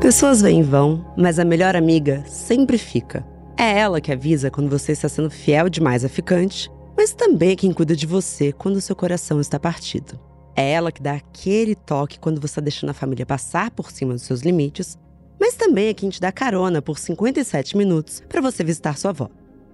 [0.00, 3.26] Pessoas vêm e vão, mas a melhor amiga sempre fica.
[3.56, 7.56] É ela que avisa quando você está sendo fiel demais a ficante, mas também é
[7.56, 10.20] quem cuida de você quando seu coração está partido.
[10.54, 14.12] É ela que dá aquele toque quando você está deixando a família passar por cima
[14.12, 14.98] dos seus limites,
[15.40, 19.30] mas também é quem te dá carona por 57 minutos para você visitar sua avó.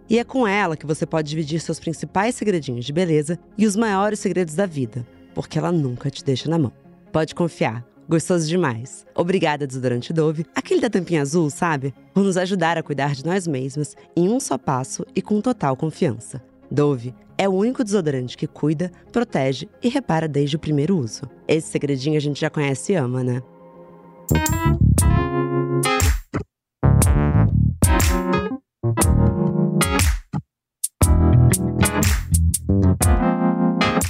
[0.08, 3.76] E é com ela que você pode dividir seus principais segredinhos de beleza e os
[3.76, 6.72] maiores segredos da vida, porque ela nunca te deixa na mão.
[7.12, 9.06] Pode confiar, Gostoso demais.
[9.14, 10.44] Obrigada, desodorante Dove.
[10.54, 11.94] Aquele da tampinha azul, sabe?
[12.12, 15.76] Por nos ajudar a cuidar de nós mesmas em um só passo e com total
[15.76, 16.42] confiança.
[16.70, 21.22] Dove é o único desodorante que cuida, protege e repara desde o primeiro uso.
[21.48, 23.42] Esse segredinho a gente já conhece e ama, né?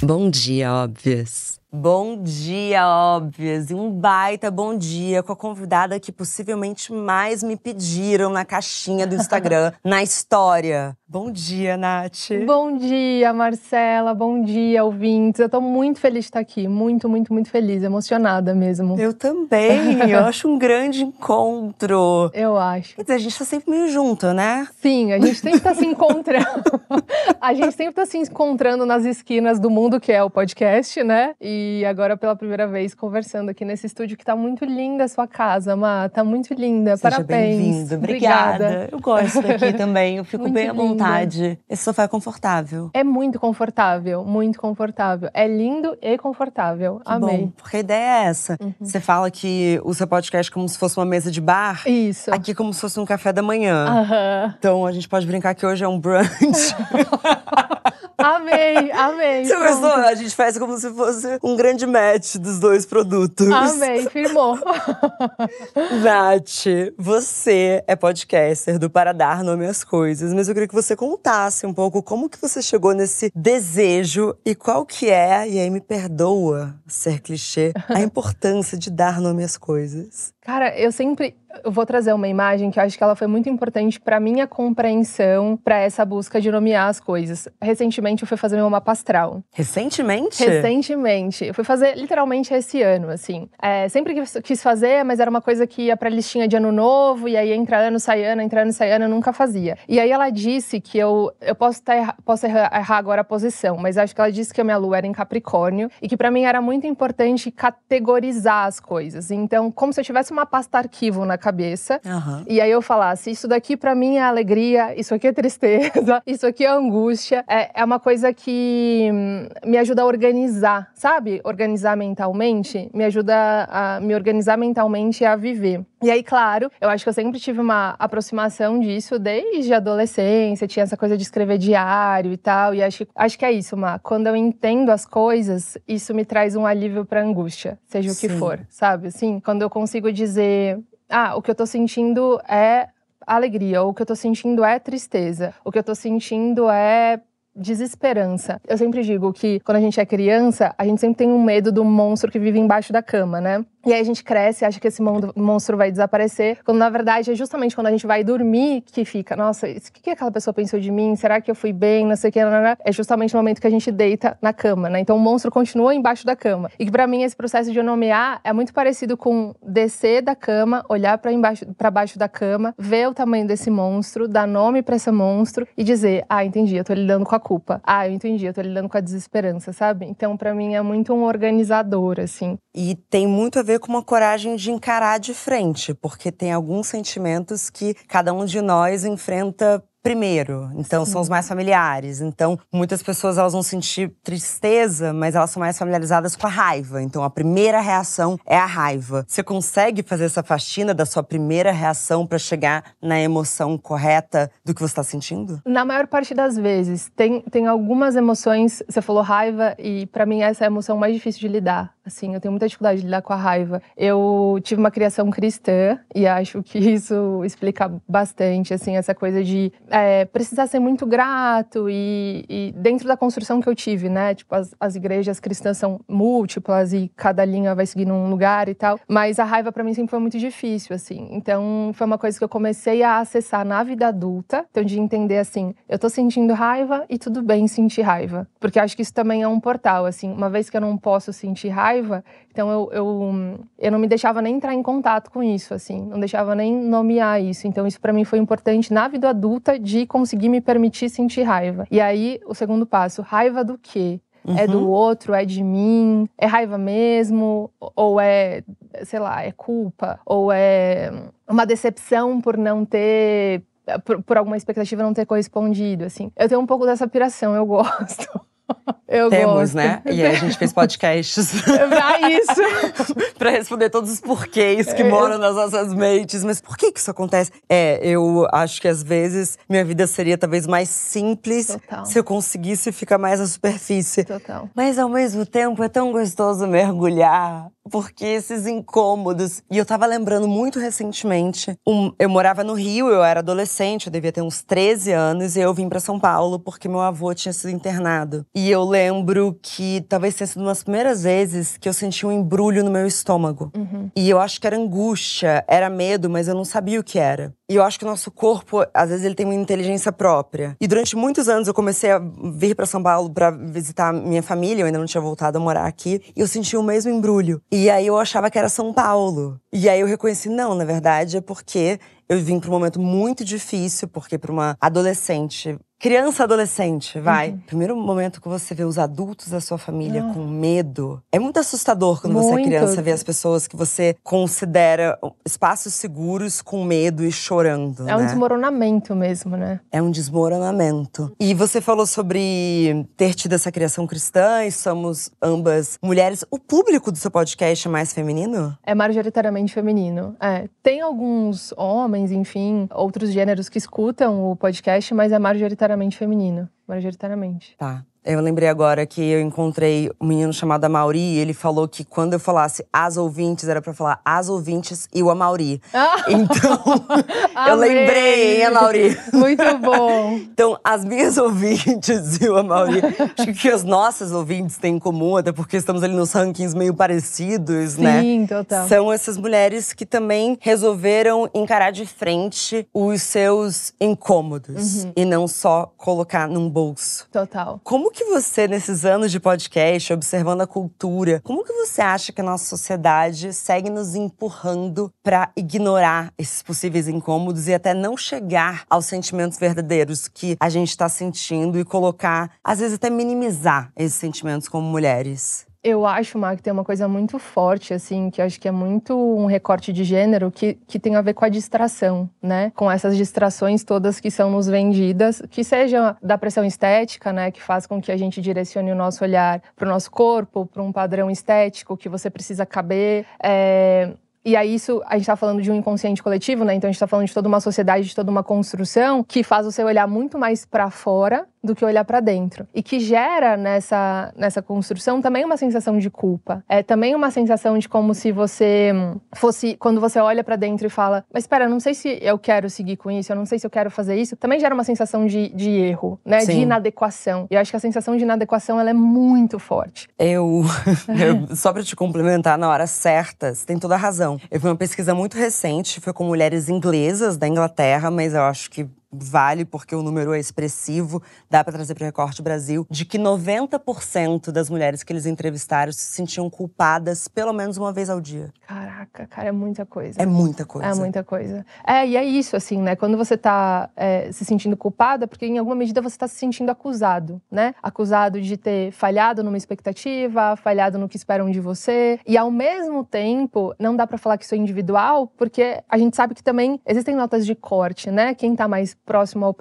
[0.01, 1.62] Bom dia, óbvias.
[1.75, 7.57] Bom dia, óbvias, e um baita bom dia com a convidada que possivelmente mais me
[7.57, 10.95] pediram na caixinha do Instagram, na história.
[11.07, 12.29] Bom dia, Nath.
[12.45, 14.15] Bom dia, Marcela.
[14.15, 15.39] Bom dia, ouvintes.
[15.39, 16.67] Eu tô muito feliz de estar aqui.
[16.67, 17.83] Muito, muito, muito feliz.
[17.83, 18.99] Emocionada mesmo.
[18.99, 20.09] Eu também.
[20.09, 22.31] Eu acho um grande encontro.
[22.33, 22.95] Eu acho.
[22.95, 24.67] Quer dizer, a gente tá sempre meio junto, né?
[24.81, 26.81] Sim, a gente sempre tá se encontrando.
[27.39, 31.35] a gente sempre tá se encontrando nas esquinas do mundo, que é o podcast, né?
[31.39, 35.27] E agora, pela primeira vez, conversando aqui nesse estúdio, que tá muito linda a sua
[35.27, 36.09] casa, Má.
[36.09, 36.95] Tá muito linda.
[36.97, 37.57] Seja Parabéns.
[37.57, 37.95] bem-vindo.
[37.95, 38.65] Obrigada.
[38.65, 38.89] Obrigada.
[38.91, 40.17] Eu gosto daqui também.
[40.17, 41.59] Eu fico muito bem à vontade.
[41.69, 42.89] Esse sofá é confortável.
[42.93, 45.29] É muito confortável, muito confortável.
[45.33, 46.97] É lindo e confortável.
[47.05, 47.37] Que Amei.
[47.37, 48.57] Bom, porque a ideia é essa.
[48.79, 51.83] Você fala que o seu podcast é como se fosse uma mesa de bar.
[51.87, 52.33] Isso.
[52.33, 53.85] Aqui como se fosse um café da manhã.
[53.87, 54.55] Aham.
[54.57, 56.29] Então a gente pode brincar que hoje é um brunch.
[58.17, 59.45] Amei, amei.
[59.45, 59.91] Você gostou?
[59.91, 63.49] A gente faz como se fosse um grande match dos dois produtos.
[63.51, 64.57] Amei, firmou.
[66.03, 66.65] Nath,
[66.97, 71.65] você é podcaster do Para Dar Nome às Coisas, mas eu queria que você contasse
[71.65, 75.81] um pouco como que você chegou nesse desejo e qual que é, e aí me
[75.81, 80.32] perdoa ser clichê, a importância de dar nome às coisas.
[80.43, 83.49] Cara, eu sempre eu vou trazer uma imagem que eu acho que ela foi muito
[83.49, 87.47] importante para minha compreensão para essa busca de nomear as coisas.
[87.61, 89.43] Recentemente eu fui fazer meu mapa astral.
[89.51, 90.43] Recentemente?
[90.43, 91.45] Recentemente.
[91.45, 93.49] Eu fui fazer literalmente esse ano, assim.
[93.61, 96.71] É, sempre quis, quis fazer, mas era uma coisa que ia pra listinha de ano
[96.71, 99.77] novo, e aí entra ano, sai ano, entra ano, sai ano, eu nunca fazia.
[99.87, 101.31] E aí ela disse que eu.
[101.41, 104.53] Eu posso, tá erra, posso errar, errar agora a posição, mas acho que ela disse
[104.53, 108.65] que a minha lua era em Capricórnio e que para mim era muito importante categorizar
[108.65, 109.31] as coisas.
[109.31, 112.01] Então, como se eu tivesse uma pasta arquivo na cabeça.
[112.05, 112.43] Aham.
[112.47, 116.45] E aí eu falasse, isso daqui pra mim é alegria, isso aqui é tristeza, isso
[116.45, 117.45] aqui é angústia.
[117.47, 121.39] É, é uma coisa que hum, me ajuda a organizar, sabe?
[121.43, 125.85] Organizar mentalmente, me ajuda a me organizar mentalmente e a viver.
[126.03, 130.67] E aí, claro, eu acho que eu sempre tive uma aproximação disso desde a adolescência,
[130.67, 132.75] tinha essa coisa de escrever diário e tal.
[132.75, 133.99] E acho, acho que é isso, Má.
[133.99, 138.27] Quando eu entendo as coisas, isso me traz um alívio pra angústia, seja o que
[138.27, 138.37] Sim.
[138.37, 139.07] for, sabe?
[139.07, 142.89] Assim, quando eu consigo dizer, ah, o que eu tô sentindo é
[143.25, 147.21] alegria, ou o que eu tô sentindo é tristeza, o que eu tô sentindo é
[147.55, 148.59] desesperança.
[148.67, 151.71] Eu sempre digo que quando a gente é criança, a gente sempre tem um medo
[151.71, 153.65] do monstro que vive embaixo da cama, né?
[153.85, 157.31] E aí a gente cresce acha que esse mon- monstro vai desaparecer, quando na verdade
[157.31, 160.53] é justamente quando a gente vai dormir que fica, nossa, o que que aquela pessoa
[160.53, 161.15] pensou de mim?
[161.17, 162.05] Será que eu fui bem?
[162.05, 162.77] Não sei o que, nanana.
[162.85, 165.01] é justamente no momento que a gente deita na cama, né?
[165.01, 166.71] Então o monstro continua embaixo da cama.
[166.79, 170.85] E que pra mim esse processo de nomear é muito parecido com descer da cama,
[170.87, 174.95] olhar pra embaixo para baixo da cama, ver o tamanho desse monstro, dar nome pra
[174.95, 177.81] esse monstro e dizer: "Ah, entendi, eu tô lidando com a culpa.
[177.83, 180.05] Ah, eu entendi, eu tô lidando com a desesperança", sabe?
[180.05, 182.57] Então pra mim é muito um organizador assim.
[182.75, 186.87] E tem muito a ver com uma coragem de encarar de frente, porque tem alguns
[186.87, 190.69] sentimentos que cada um de nós enfrenta primeiro.
[190.75, 192.19] Então, são os mais familiares.
[192.19, 197.01] Então, muitas pessoas elas vão sentir tristeza, mas elas são mais familiarizadas com a raiva.
[197.01, 199.25] Então, a primeira reação é a raiva.
[199.25, 204.73] Você consegue fazer essa faxina da sua primeira reação para chegar na emoção correta do
[204.73, 205.61] que você está sentindo?
[205.65, 208.83] Na maior parte das vezes, tem, tem algumas emoções.
[208.87, 211.93] Você falou raiva, e pra mim essa é a emoção mais difícil de lidar.
[212.05, 213.81] Assim, eu tenho muita dificuldade de lidar com a raiva.
[213.95, 219.71] Eu tive uma criação cristã, e acho que isso explica bastante, assim, essa coisa de
[219.89, 224.35] é, precisar ser muito grato, e, e dentro da construção que eu tive, né?
[224.35, 228.75] Tipo, as, as igrejas cristãs são múltiplas, e cada linha vai seguir num lugar e
[228.75, 228.99] tal.
[229.07, 231.29] Mas a raiva pra mim sempre foi muito difícil, assim.
[231.31, 234.65] Então, foi uma coisa que eu comecei a acessar na vida adulta.
[234.71, 238.47] Então, de entender assim, eu tô sentindo raiva e tudo bem sentir raiva.
[238.59, 240.31] Porque acho que isso também é um portal, assim.
[240.31, 244.07] Uma vez que eu não posso sentir raiva, raiva, então eu, eu, eu não me
[244.07, 247.67] deixava nem entrar em contato com isso, assim, não deixava nem nomear isso.
[247.67, 251.87] Então isso para mim foi importante na vida adulta de conseguir me permitir sentir raiva.
[251.89, 254.19] E aí o segundo passo, raiva do quê?
[254.45, 254.57] Uhum.
[254.57, 254.89] É do uhum.
[254.89, 258.61] outro, é de mim, é raiva mesmo, ou é,
[259.05, 261.11] sei lá, é culpa, ou é
[261.47, 263.63] uma decepção por não ter
[264.05, 266.31] por, por, alguma expectativa não ter correspondido, assim.
[266.37, 268.27] Eu tenho um pouco dessa piração, eu gosto.
[269.07, 269.75] Eu Temos, gosto.
[269.75, 270.01] né?
[270.05, 271.51] E aí a gente fez podcasts.
[271.61, 273.25] pra isso.
[273.37, 275.09] pra responder todos os porquês que é.
[275.09, 276.43] moram nas nossas mentes.
[276.43, 277.51] Mas por que que isso acontece?
[277.69, 282.05] É, eu acho que às vezes minha vida seria talvez mais simples Total.
[282.05, 284.23] se eu conseguisse ficar mais na superfície.
[284.23, 284.67] Total.
[284.73, 289.61] Mas ao mesmo tempo é tão gostoso mergulhar porque esses incômodos.
[289.69, 291.77] E eu tava lembrando muito recentemente.
[291.87, 295.59] Um, eu morava no Rio, eu era adolescente, eu devia ter uns 13 anos, e
[295.59, 298.45] eu vim para São Paulo porque meu avô tinha sido internado.
[298.55, 302.31] E eu lembro que talvez tenha sido uma das primeiras vezes que eu senti um
[302.31, 303.71] embrulho no meu estômago.
[303.75, 304.09] Uhum.
[304.15, 307.53] E eu acho que era angústia, era medo, mas eu não sabia o que era.
[307.69, 310.77] E eu acho que o nosso corpo, às vezes, ele tem uma inteligência própria.
[310.79, 314.83] E durante muitos anos eu comecei a vir para São Paulo para visitar minha família,
[314.83, 317.61] eu ainda não tinha voltado a morar aqui, e eu senti o mesmo embrulho.
[317.75, 319.59] E aí eu achava que era São Paulo.
[319.73, 321.99] E aí eu reconheci, não, na verdade é porque
[322.29, 327.51] eu vim para um momento muito difícil, porque para uma adolescente criança, adolescente, vai.
[327.51, 327.59] Uhum.
[327.59, 330.33] Primeiro momento que você vê os adultos da sua família uhum.
[330.33, 331.23] com medo.
[331.31, 332.49] É muito assustador quando muito.
[332.49, 338.03] você é criança ver as pessoas que você considera espaços seguros com medo e chorando.
[338.03, 338.17] É né?
[338.17, 339.79] um desmoronamento mesmo, né?
[339.93, 341.33] É um desmoronamento.
[341.39, 346.43] E você falou sobre ter tido essa criação cristã e somos ambas mulheres.
[346.51, 348.77] O público do seu podcast é mais feminino?
[348.85, 350.35] É majoritariamente feminino.
[350.41, 350.67] É.
[350.83, 356.69] Tem alguns homens, enfim, outros gêneros que escutam o podcast, mas é majoritariamente majoritariamente feminino,
[356.87, 357.75] majoritariamente.
[357.77, 358.05] Tá.
[358.25, 362.31] Eu lembrei agora que eu encontrei um menino chamado Amauri e ele falou que quando
[362.31, 365.81] eu falasse as ouvintes, era pra falar as ouvintes e o Amauri.
[365.93, 366.23] Ah.
[366.29, 366.81] Então,
[367.67, 369.19] eu lembrei, hein, Amauri?
[369.33, 370.37] Muito bom.
[370.53, 373.01] então, as minhas ouvintes e o Amauri,
[373.37, 376.93] acho que as nossas ouvintes têm em comum, até porque estamos ali nos rankings meio
[376.93, 378.21] parecidos, Sim, né?
[378.21, 378.87] Sim, total.
[378.87, 385.11] São essas mulheres que também resolveram encarar de frente os seus incômodos uhum.
[385.13, 387.27] e não só colocar num bolso.
[387.29, 387.81] Total.
[387.83, 392.39] Como que você, nesses anos de podcast, observando a cultura, como que você acha que
[392.39, 398.85] a nossa sociedade segue nos empurrando para ignorar esses possíveis incômodos e até não chegar
[398.87, 404.15] aos sentimentos verdadeiros que a gente está sentindo e colocar, às vezes até minimizar esses
[404.15, 405.65] sentimentos como mulheres?
[405.83, 409.17] Eu acho, Mar, que tem uma coisa muito forte, assim, que acho que é muito
[409.17, 412.71] um recorte de gênero que, que tem a ver com a distração, né?
[412.73, 417.51] Com essas distrações todas que são nos vendidas, que seja da pressão estética, né?
[417.51, 420.81] Que faz com que a gente direcione o nosso olhar para o nosso corpo, para
[420.81, 423.25] um padrão estético que você precisa caber.
[423.43, 424.13] É,
[424.45, 426.73] e aí, isso, a gente está falando de um inconsciente coletivo, né?
[426.73, 429.65] Então, a gente está falando de toda uma sociedade, de toda uma construção que faz
[429.65, 432.67] você olhar muito mais para fora do que olhar para dentro.
[432.73, 436.61] E que gera nessa, nessa construção também uma sensação de culpa.
[436.67, 438.91] É também uma sensação de como se você
[439.33, 439.77] fosse.
[439.77, 442.97] Quando você olha para dentro e fala, mas espera, não sei se eu quero seguir
[442.97, 444.35] com isso, eu não sei se eu quero fazer isso.
[444.35, 446.41] Também gera uma sensação de, de erro, né?
[446.41, 446.53] Sim.
[446.53, 447.47] De inadequação.
[447.49, 450.09] E eu acho que a sensação de inadequação ela é muito forte.
[450.19, 450.63] Eu.
[451.07, 454.32] eu só para te complementar na hora certa, você tem toda a razão.
[454.49, 458.69] Eu vi uma pesquisa muito recente, foi com mulheres inglesas da Inglaterra, mas eu acho
[458.69, 463.05] que vale porque o número é expressivo, dá para trazer para o Recorte Brasil, de
[463.05, 468.19] que 90% das mulheres que eles entrevistaram se sentiam culpadas pelo menos uma vez ao
[468.19, 468.51] dia.
[468.67, 470.21] Caraca, cara, é muita coisa.
[470.21, 470.87] É muita coisa.
[470.87, 471.65] É muita coisa.
[471.85, 472.95] É, e é isso, assim, né?
[472.95, 476.69] Quando você tá é, se sentindo culpada, porque em alguma medida você tá se sentindo
[476.69, 477.73] acusado, né?
[477.81, 482.19] Acusado de ter falhado numa expectativa, falhado no que esperam de você.
[482.25, 486.15] E ao mesmo tempo, não dá para falar que isso é individual, porque a gente
[486.15, 488.33] sabe que também existem notas de corte, né?
[488.33, 489.55] Quem tá mais próximo ao,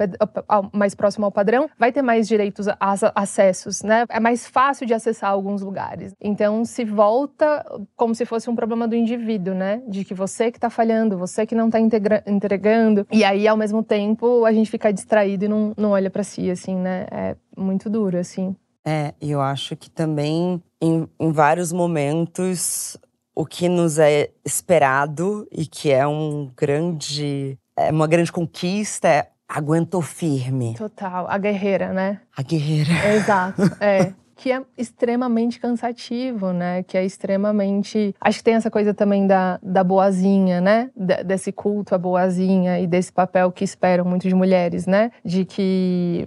[0.49, 4.05] ao, mais próximo ao padrão, vai ter mais direitos a, a acessos, né?
[4.09, 6.15] É mais fácil de acessar alguns lugares.
[6.21, 7.65] Então se volta
[7.97, 9.83] como se fosse um problema do indivíduo, né?
[9.87, 11.79] De que você que está falhando, você que não está
[12.27, 13.07] entregando.
[13.11, 16.51] E aí, ao mesmo tempo, a gente fica distraído e não, não olha para si,
[16.51, 17.07] assim, né?
[17.11, 18.55] É muito duro, assim.
[18.85, 22.99] É, e eu acho que também, em, em vários momentos,
[23.35, 29.29] o que nos é esperado e que é um grande é uma grande conquista é
[29.53, 30.75] aguentou firme.
[30.75, 31.27] Total.
[31.29, 32.21] A guerreira, né?
[32.37, 32.93] A guerreira.
[33.15, 33.63] Exato.
[33.81, 34.13] É.
[34.37, 36.83] que é extremamente cansativo, né?
[36.83, 38.15] Que é extremamente.
[38.21, 40.91] Acho que tem essa coisa também da, da boazinha, né?
[40.97, 45.13] D desse culto à boazinha e desse papel que esperam muitas mulheres, né?
[45.25, 46.27] De que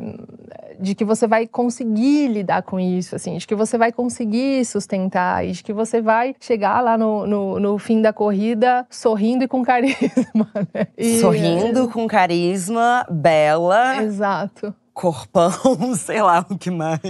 [0.80, 5.46] de que você vai conseguir lidar com isso, assim, de que você vai conseguir sustentar
[5.46, 9.48] e de que você vai chegar lá no, no, no fim da corrida sorrindo e
[9.48, 9.96] com carisma.
[10.74, 10.88] Né?
[10.98, 14.02] E, sorrindo, com carisma, bela.
[14.02, 15.52] Exato corpão,
[15.94, 17.02] sei lá o que mais,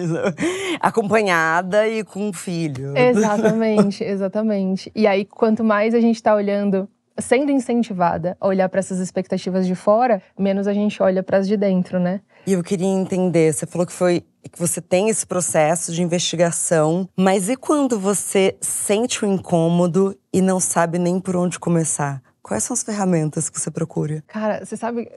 [0.81, 2.97] acompanhada e com um filho.
[2.97, 4.91] Exatamente, exatamente.
[4.95, 9.67] E aí, quanto mais a gente está olhando, sendo incentivada a olhar para essas expectativas
[9.67, 12.21] de fora, menos a gente olha para as de dentro, né?
[12.47, 17.09] E eu queria entender, você falou que foi que você tem esse processo de investigação,
[17.17, 22.21] mas e quando você sente o um incômodo e não sabe nem por onde começar?
[22.43, 24.23] Quais são as ferramentas que você procura?
[24.27, 25.11] Cara, você sabe,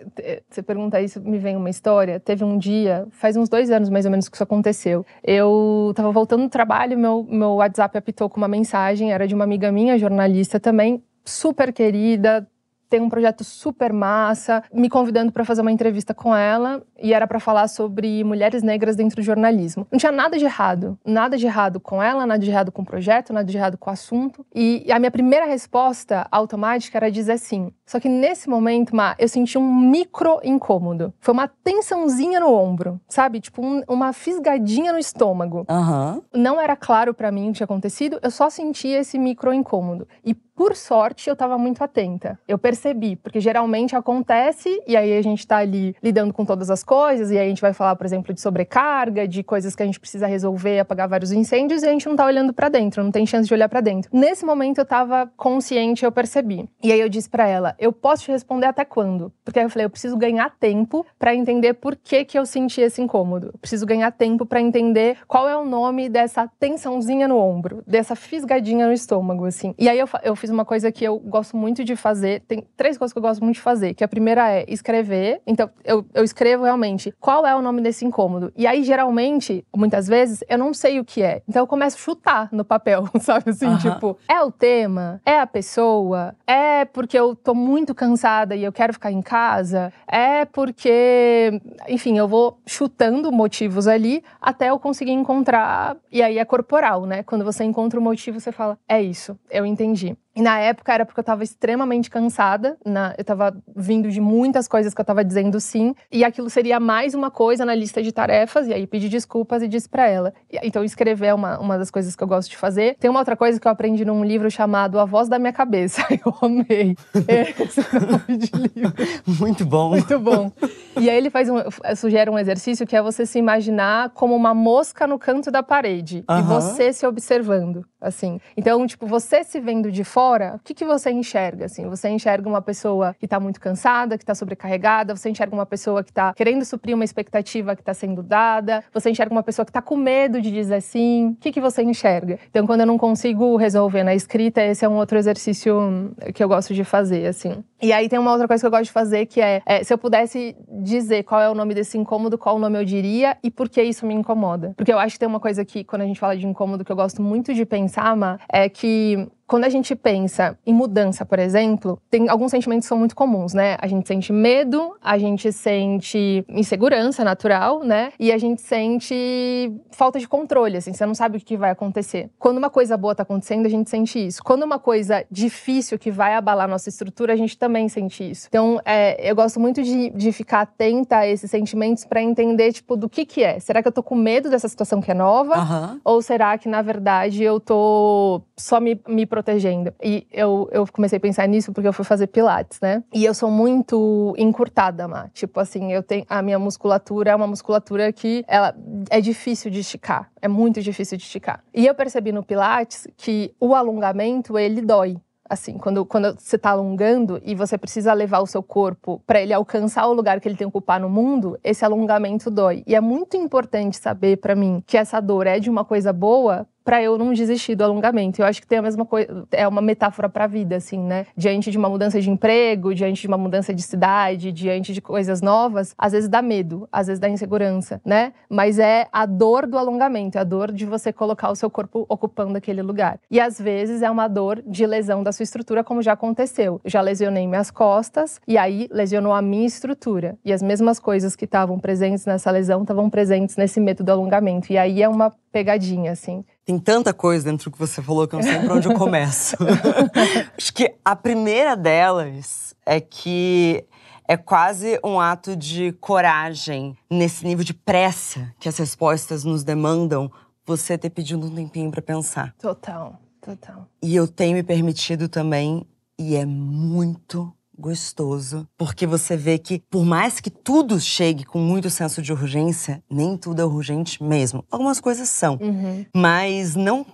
[0.49, 2.19] você pergunta isso, me vem uma história.
[2.19, 5.05] Teve um dia, faz uns dois anos mais ou menos que isso aconteceu.
[5.23, 9.45] Eu tava voltando do trabalho, meu, meu WhatsApp apitou com uma mensagem, era de uma
[9.45, 12.49] amiga minha, jornalista também, super querida,
[12.89, 17.27] tem um projeto super massa, me convidando para fazer uma entrevista com ela e era
[17.27, 19.87] para falar sobre mulheres negras dentro do jornalismo.
[19.91, 22.85] Não tinha nada de errado, nada de errado com ela, nada de errado com o
[22.85, 24.45] projeto, nada de errado com o assunto.
[24.55, 27.73] E a minha primeira resposta automática era dizer sim.
[27.87, 31.13] Só que nesse momento, Ma, eu senti um micro incômodo.
[31.21, 33.41] Foi uma tensãozinha no ombro, sabe?
[33.41, 35.67] Tipo um, uma fisgadinha no estômago.
[35.69, 36.23] Uhum.
[36.35, 40.07] Não era claro para mim o que tinha acontecido, eu só sentia esse micro incômodo.
[40.25, 42.37] E por sorte, eu estava muito atenta.
[42.49, 46.83] Eu percebi, porque geralmente acontece e aí a gente está ali lidando com todas as
[46.83, 49.87] coisas e aí a gente vai falar, por exemplo, de sobrecarga, de coisas que a
[49.87, 53.13] gente precisa resolver, apagar vários incêndios e a gente não está olhando para dentro, não
[53.13, 54.11] tem chance de olhar para dentro.
[54.13, 56.69] Nesse momento eu estava consciente, eu percebi.
[56.83, 59.71] E aí eu disse para ela: "Eu posso te responder até quando?" Porque aí eu
[59.71, 63.53] falei: "Eu preciso ganhar tempo para entender por que que eu senti esse incômodo.
[63.55, 68.17] Eu preciso ganhar tempo para entender qual é o nome dessa tensãozinha no ombro, dessa
[68.17, 69.73] fisgadinha no estômago assim".
[69.79, 72.43] E aí eu, eu fiz fiz uma coisa que eu gosto muito de fazer.
[72.49, 73.95] Tem três coisas que eu gosto muito de fazer.
[73.95, 75.41] Que a primeira é escrever.
[75.47, 78.53] Então, eu, eu escrevo realmente qual é o nome desse incômodo.
[78.57, 81.43] E aí, geralmente, muitas vezes, eu não sei o que é.
[81.49, 83.51] Então, eu começo a chutar no papel, sabe?
[83.51, 85.21] Assim, tipo, é o tema?
[85.25, 86.35] É a pessoa?
[86.47, 89.93] É porque eu tô muito cansada e eu quero ficar em casa?
[90.07, 95.97] É porque, enfim, eu vou chutando motivos ali até eu conseguir encontrar.
[96.11, 97.23] E aí é corporal, né?
[97.23, 100.17] Quando você encontra o motivo, você fala, é isso, eu entendi.
[100.39, 104.69] E na época era porque eu estava extremamente cansada, na, eu estava vindo de muitas
[104.69, 108.13] coisas que eu estava dizendo sim, e aquilo seria mais uma coisa na lista de
[108.13, 110.33] tarefas, e aí pedi desculpas e disse para ela.
[110.49, 112.95] E, então escrever é uma, uma das coisas que eu gosto de fazer.
[113.01, 116.07] Tem uma outra coisa que eu aprendi num livro chamado A Voz da Minha Cabeça.
[116.25, 118.95] Eu amei esse nome de livro.
[119.27, 119.91] Muito bom.
[119.91, 120.53] Muito bom.
[121.01, 121.57] E aí ele faz um,
[121.97, 126.25] sugere um exercício que é você se imaginar como uma mosca no canto da parede
[126.29, 126.39] uhum.
[126.39, 128.41] e você se observando, assim.
[128.57, 131.67] Então, tipo, você se vendo de fora o que, que você enxerga?
[131.67, 135.67] Assim, você enxerga uma pessoa que está muito cansada, que está sobrecarregada, você enxerga uma
[135.67, 139.65] pessoa que está querendo suprir uma expectativa que está sendo dada, você enxerga uma pessoa
[139.65, 141.29] que está com medo de dizer sim.
[141.31, 142.39] O que, que você enxerga?
[142.51, 146.49] Então, quando eu não consigo resolver na escrita, esse é um outro exercício que eu
[146.49, 147.63] gosto de fazer, assim.
[147.81, 149.93] E aí tem uma outra coisa que eu gosto de fazer, que é, é se
[149.93, 153.69] eu pudesse dizer qual é o nome desse incômodo, qual nome eu diria e por
[153.69, 154.75] que isso me incomoda.
[154.77, 156.91] Porque eu acho que tem uma coisa que, quando a gente fala de incômodo, que
[156.91, 161.39] eu gosto muito de pensar, Ma, é que quando a gente pensa em mudança, por
[161.39, 163.79] exemplo, tem alguns sentimentos que são muito comuns, né?
[163.81, 168.13] A gente sente medo, a gente sente insegurança natural, né?
[168.21, 172.29] E a gente sente falta de controle, assim, você não sabe o que vai acontecer.
[172.39, 174.45] Quando uma coisa boa tá acontecendo, a gente sente isso.
[174.45, 178.49] Quando uma coisa difícil que vai abalar nossa estrutura, a gente também sente isso.
[178.49, 182.97] Então, é, eu gosto muito de, de ficar atenta a esses sentimentos para entender, tipo,
[182.97, 183.59] do que que é.
[183.61, 185.59] Será que eu tô com medo dessa situação que é nova?
[185.59, 186.01] Uhum.
[186.05, 189.93] Ou será que, na verdade, eu tô só me, me protegendo.
[190.03, 193.05] E eu, eu comecei a pensar nisso porque eu fui fazer pilates, né?
[193.15, 195.29] E eu sou muito encurtada, Má.
[195.33, 198.75] Tipo assim, eu tenho a minha musculatura é uma musculatura que ela
[199.11, 201.63] é difícil de esticar, é muito difícil de esticar.
[201.73, 205.17] E eu percebi no pilates que o alongamento ele dói.
[205.49, 209.55] Assim, quando, quando você está alongando e você precisa levar o seu corpo para ele
[209.55, 212.83] alcançar o lugar que ele tem que ocupar no mundo, esse alongamento dói.
[212.87, 216.67] E é muito importante saber para mim que essa dor é de uma coisa boa
[216.89, 218.41] para eu não desistir do alongamento.
[218.41, 221.27] Eu acho que tem a mesma coisa, é uma metáfora para a vida, assim, né?
[221.37, 225.43] Diante de uma mudança de emprego, diante de uma mudança de cidade, diante de coisas
[225.43, 228.33] novas, às vezes dá medo, às vezes dá insegurança, né?
[228.49, 232.07] Mas é a dor do alongamento, é a dor de você colocar o seu corpo
[232.09, 233.21] ocupando aquele lugar.
[233.31, 236.81] E às vezes é uma dor de lesão da sua estrutura, como já aconteceu.
[236.87, 240.39] já lesionei minhas costas e aí lesionou a minha estrutura.
[240.43, 244.73] E as mesmas coisas que estavam presentes nessa lesão estavam presentes nesse método alongamento.
[244.73, 246.45] E aí é uma pegadinha, assim.
[246.69, 248.93] Tem tanta coisa dentro do que você falou que eu não sei por onde eu
[248.93, 249.57] começo.
[250.55, 253.87] Acho que a primeira delas é que
[254.29, 260.31] é quase um ato de coragem nesse nível de pressa que as respostas nos demandam,
[260.67, 262.55] você ter pedido um tempinho para pensar.
[262.59, 263.89] Total, total.
[264.03, 265.87] E eu tenho me permitido também,
[266.19, 271.89] e é muito gostoso, porque você vê que por mais que tudo chegue com muito
[271.89, 274.65] senso de urgência, nem tudo é urgente mesmo.
[274.71, 276.05] Algumas coisas são, uhum.
[276.15, 277.07] mas não,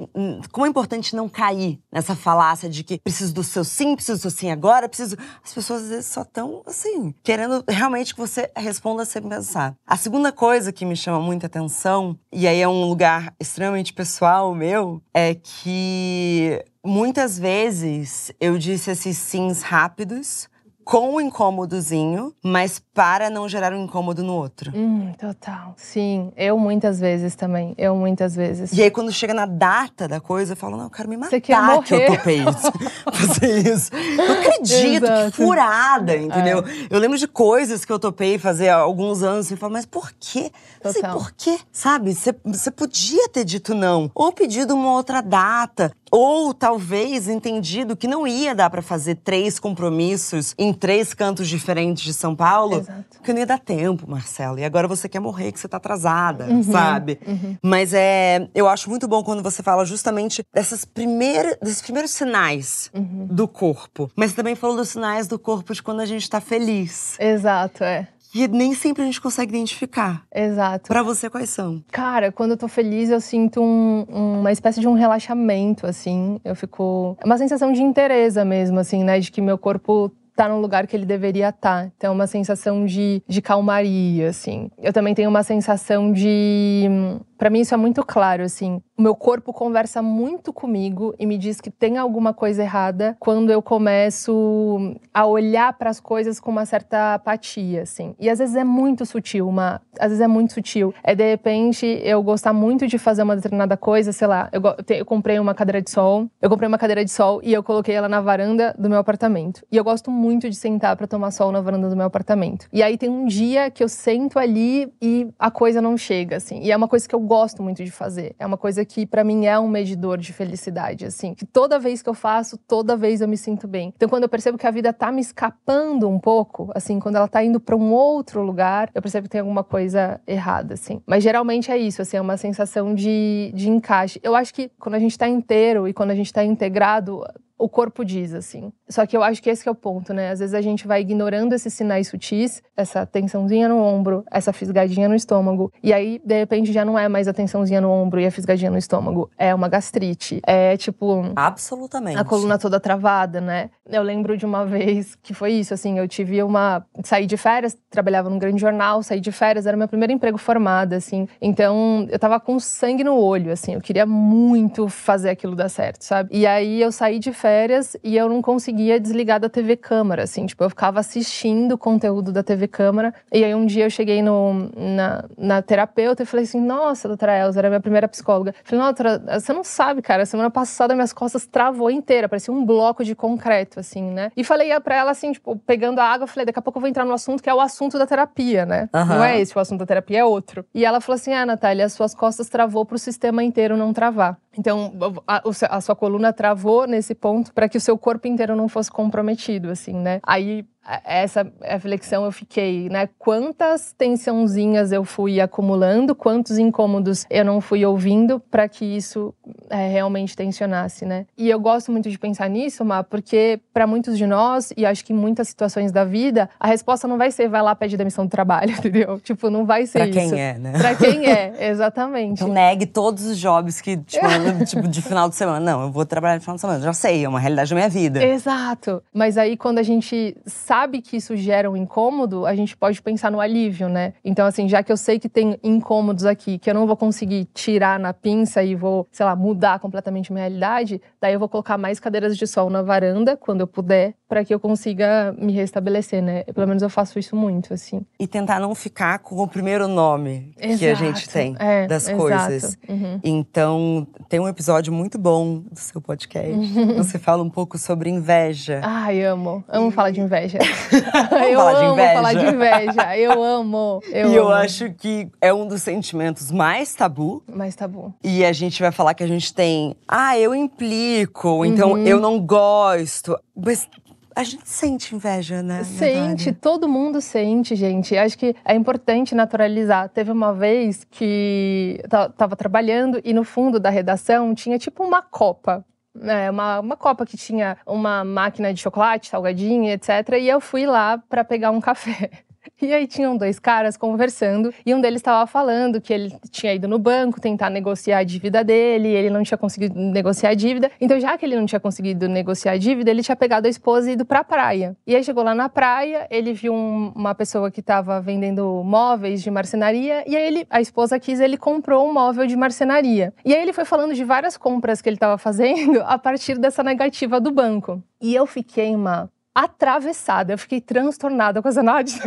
[0.50, 4.22] como é importante não cair nessa falácia de que preciso do seu sim, preciso do
[4.22, 5.16] seu sim agora, preciso.
[5.44, 9.76] As pessoas às vezes só estão assim, querendo realmente que você responda sem pensar.
[9.86, 14.54] A segunda coisa que me chama muita atenção, e aí é um lugar extremamente pessoal
[14.54, 20.48] meu, é que muitas vezes eu disse esses sims rápidos
[20.84, 24.70] com o incômodozinho, mas para não gerar um incômodo no outro.
[24.74, 25.74] Hum, total.
[25.76, 27.74] Sim, eu muitas vezes também.
[27.78, 28.72] Eu muitas vezes.
[28.72, 31.40] E aí, quando chega na data da coisa, eu falo, não, eu quero me matar
[31.40, 32.72] que eu topei isso.
[33.12, 33.90] fazer isso.
[33.94, 35.30] Eu acredito, Exato.
[35.30, 36.58] que furada, entendeu?
[36.58, 36.86] É.
[36.90, 40.12] Eu lembro de coisas que eu topei fazer há alguns anos e falo, mas por
[40.20, 40.50] quê?
[40.82, 40.92] Total.
[40.92, 41.58] Sei, por quê?
[41.72, 42.14] Sabe?
[42.14, 44.10] Você podia ter dito não.
[44.14, 45.92] Ou pedido uma outra data.
[46.16, 52.04] Ou talvez entendido que não ia dar para fazer três compromissos em três cantos diferentes
[52.04, 53.16] de São Paulo, Exato.
[53.16, 54.60] porque não ia dar tempo, Marcela.
[54.60, 57.18] E agora você quer morrer, que você tá atrasada, uhum, sabe?
[57.26, 57.56] Uhum.
[57.60, 62.92] Mas é, eu acho muito bom quando você fala justamente dessas primeiras, desses primeiros sinais
[62.94, 63.26] uhum.
[63.28, 64.08] do corpo.
[64.14, 67.18] Mas você também falou dos sinais do corpo de quando a gente tá feliz.
[67.18, 68.06] Exato, é.
[68.34, 70.24] E nem sempre a gente consegue identificar.
[70.34, 70.88] Exato.
[70.88, 71.82] Para você, quais são?
[71.92, 74.04] Cara, quando eu tô feliz, eu sinto um,
[74.40, 76.40] uma espécie de um relaxamento, assim.
[76.44, 77.16] Eu fico.
[77.20, 79.20] É uma sensação de interesse mesmo, assim, né?
[79.20, 81.84] De que meu corpo tá no lugar que ele deveria estar.
[81.84, 81.90] Tá.
[81.96, 84.70] Então, é uma sensação de, de calmaria, assim.
[84.78, 86.88] Eu também tenho uma sensação de
[87.36, 88.80] para mim isso é muito claro, assim.
[88.96, 93.50] O meu corpo conversa muito comigo e me diz que tem alguma coisa errada quando
[93.50, 98.14] eu começo a olhar para as coisas com uma certa apatia, assim.
[98.18, 100.94] E às vezes é muito sutil, uma, às vezes é muito sutil.
[101.02, 104.62] É de repente eu gostar muito de fazer uma determinada coisa, sei lá, eu,
[104.96, 107.94] eu comprei uma cadeira de sol, eu comprei uma cadeira de sol e eu coloquei
[107.94, 109.62] ela na varanda do meu apartamento.
[109.70, 112.68] E eu gosto muito de sentar para tomar sol na varanda do meu apartamento.
[112.72, 116.60] E aí tem um dia que eu sento ali e a coisa não chega, assim.
[116.60, 118.34] E é uma coisa que eu gosto muito de fazer.
[118.38, 122.02] É uma coisa que para mim é um medidor de felicidade, assim, que toda vez
[122.02, 123.92] que eu faço, toda vez eu me sinto bem.
[123.96, 127.28] Então quando eu percebo que a vida tá me escapando um pouco, assim, quando ela
[127.28, 131.00] tá indo para um outro lugar, eu percebo que tem alguma coisa errada, assim.
[131.06, 134.20] Mas geralmente é isso, assim, é uma sensação de, de encaixe.
[134.22, 137.24] Eu acho que quando a gente tá inteiro e quando a gente tá integrado,
[137.64, 138.70] o corpo diz, assim.
[138.90, 140.30] Só que eu acho que esse que é o ponto, né?
[140.32, 145.08] Às vezes a gente vai ignorando esses sinais sutis, essa tensãozinha no ombro, essa fisgadinha
[145.08, 148.26] no estômago, e aí, de repente, já não é mais a tensãozinha no ombro e
[148.26, 149.30] a fisgadinha no estômago.
[149.38, 150.42] É uma gastrite.
[150.46, 151.32] É tipo.
[151.34, 152.18] Absolutamente.
[152.18, 153.70] A coluna toda travada, né?
[153.90, 156.84] Eu lembro de uma vez que foi isso, assim, eu tive uma.
[157.02, 160.92] Saí de férias, trabalhava num grande jornal, saí de férias, era meu primeiro emprego formado,
[160.92, 161.26] assim.
[161.40, 166.02] Então, eu tava com sangue no olho, assim, eu queria muito fazer aquilo dar certo,
[166.02, 166.28] sabe?
[166.30, 167.53] E aí eu saí de férias
[168.02, 172.32] e eu não conseguia desligar da TV Câmara, assim, tipo, eu ficava assistindo o conteúdo
[172.32, 173.14] da TV Câmara.
[173.32, 177.38] E aí um dia eu cheguei no, na, na terapeuta e falei assim: Nossa, doutora
[177.38, 178.54] Elza, era minha primeira psicóloga.
[178.64, 182.64] falei, não, doutora, você não sabe, cara, semana passada minhas costas travou inteira, parecia um
[182.64, 184.30] bloco de concreto, assim, né?
[184.36, 186.88] E falei pra ela, assim, tipo, pegando a água, falei, daqui a pouco eu vou
[186.88, 188.88] entrar no assunto que é o assunto da terapia, né?
[188.94, 189.04] Uhum.
[189.04, 190.64] Não é esse o assunto da terapia, é outro.
[190.74, 194.38] E ela falou assim: Ah, Natália, as suas costas travou pro sistema inteiro não travar.
[194.56, 194.92] Então,
[195.26, 198.90] a, a sua coluna travou nesse ponto para que o seu corpo inteiro não fosse
[198.90, 200.20] comprometido, assim, né?
[200.22, 200.64] Aí
[201.04, 203.08] essa reflexão eu fiquei, né?
[203.18, 209.34] Quantas tensãozinhas eu fui acumulando, quantos incômodos eu não fui ouvindo para que isso
[209.70, 211.26] é, realmente tensionasse, né?
[211.38, 215.04] E eu gosto muito de pensar nisso, Má, porque para muitos de nós, e acho
[215.04, 218.26] que em muitas situações da vida, a resposta não vai ser vai lá pedir demissão
[218.26, 219.18] do trabalho, entendeu?
[219.20, 220.18] Tipo, não vai ser pra isso.
[220.18, 220.72] Pra quem é, né?
[220.78, 222.42] Pra quem é, exatamente.
[222.42, 224.26] Então negue todos os jobs que, tipo,
[224.66, 225.60] tipo, de final de semana.
[225.60, 226.80] Não, eu vou trabalhar de final de semana.
[226.80, 228.22] Já sei, é uma realidade da minha vida.
[228.22, 229.02] Exato.
[229.12, 233.00] Mas aí quando a gente sabe sabe que isso gera um incômodo, a gente pode
[233.00, 234.12] pensar no alívio, né?
[234.24, 237.44] Então, assim, já que eu sei que tem incômodos aqui, que eu não vou conseguir
[237.54, 241.78] tirar na pinça e vou, sei lá, mudar completamente minha realidade, daí eu vou colocar
[241.78, 246.20] mais cadeiras de sol na varanda, quando eu puder, para que eu consiga me restabelecer,
[246.20, 246.42] né?
[246.42, 248.04] Pelo menos eu faço isso muito, assim.
[248.18, 250.78] E tentar não ficar com o primeiro nome exato.
[250.80, 252.18] que a gente tem é, das exato.
[252.18, 252.76] coisas.
[252.88, 253.20] Uhum.
[253.22, 256.50] Então, tem um episódio muito bom do seu podcast.
[256.50, 256.96] Uhum.
[256.98, 258.80] Você fala um pouco sobre inveja.
[258.82, 259.62] Ai, amo.
[259.68, 260.63] Amo falar de inveja.
[261.50, 263.16] eu falar amo de falar de inveja.
[263.16, 264.00] Eu amo.
[264.06, 264.34] Eu e amo.
[264.34, 267.42] eu acho que é um dos sentimentos mais tabu.
[267.52, 268.14] Mais tabu.
[268.22, 272.06] E a gente vai falar que a gente tem, ah, eu implico, então uhum.
[272.06, 273.38] eu não gosto.
[273.54, 273.88] Mas
[274.34, 275.84] a gente sente inveja, né?
[275.84, 278.16] Sente, todo mundo sente, gente.
[278.16, 280.08] Acho que é importante naturalizar.
[280.08, 282.02] Teve uma vez que
[282.36, 285.84] tava trabalhando e no fundo da redação tinha tipo uma copa
[286.22, 290.08] é, uma, uma copa que tinha uma máquina de chocolate, salgadinho, etc.
[290.40, 292.30] E eu fui lá para pegar um café.
[292.80, 296.86] E aí tinham dois caras conversando e um deles estava falando que ele tinha ido
[296.86, 300.90] no banco tentar negociar a dívida dele, ele não tinha conseguido negociar a dívida.
[301.00, 304.10] Então, já que ele não tinha conseguido negociar a dívida, ele tinha pegado a esposa
[304.10, 304.96] e ido para a praia.
[305.06, 309.42] E aí chegou lá na praia, ele viu um, uma pessoa que estava vendendo móveis
[309.42, 313.32] de marcenaria e aí ele, a esposa quis, ele comprou um móvel de marcenaria.
[313.44, 316.82] E aí ele foi falando de várias compras que ele estava fazendo a partir dessa
[316.82, 318.02] negativa do banco.
[318.20, 320.52] E eu fiquei uma atravessada.
[320.52, 322.20] Eu fiquei transtornada com essa Nádia.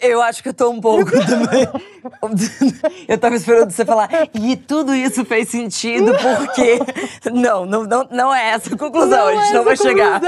[0.00, 1.66] eu acho que eu tô um pouco também.
[3.08, 6.78] eu tava esperando você falar, e tudo isso fez sentido porque.
[7.32, 9.98] Não, não, não, não é essa a conclusão, não a gente é não vai conclusão.
[9.98, 10.22] chegar.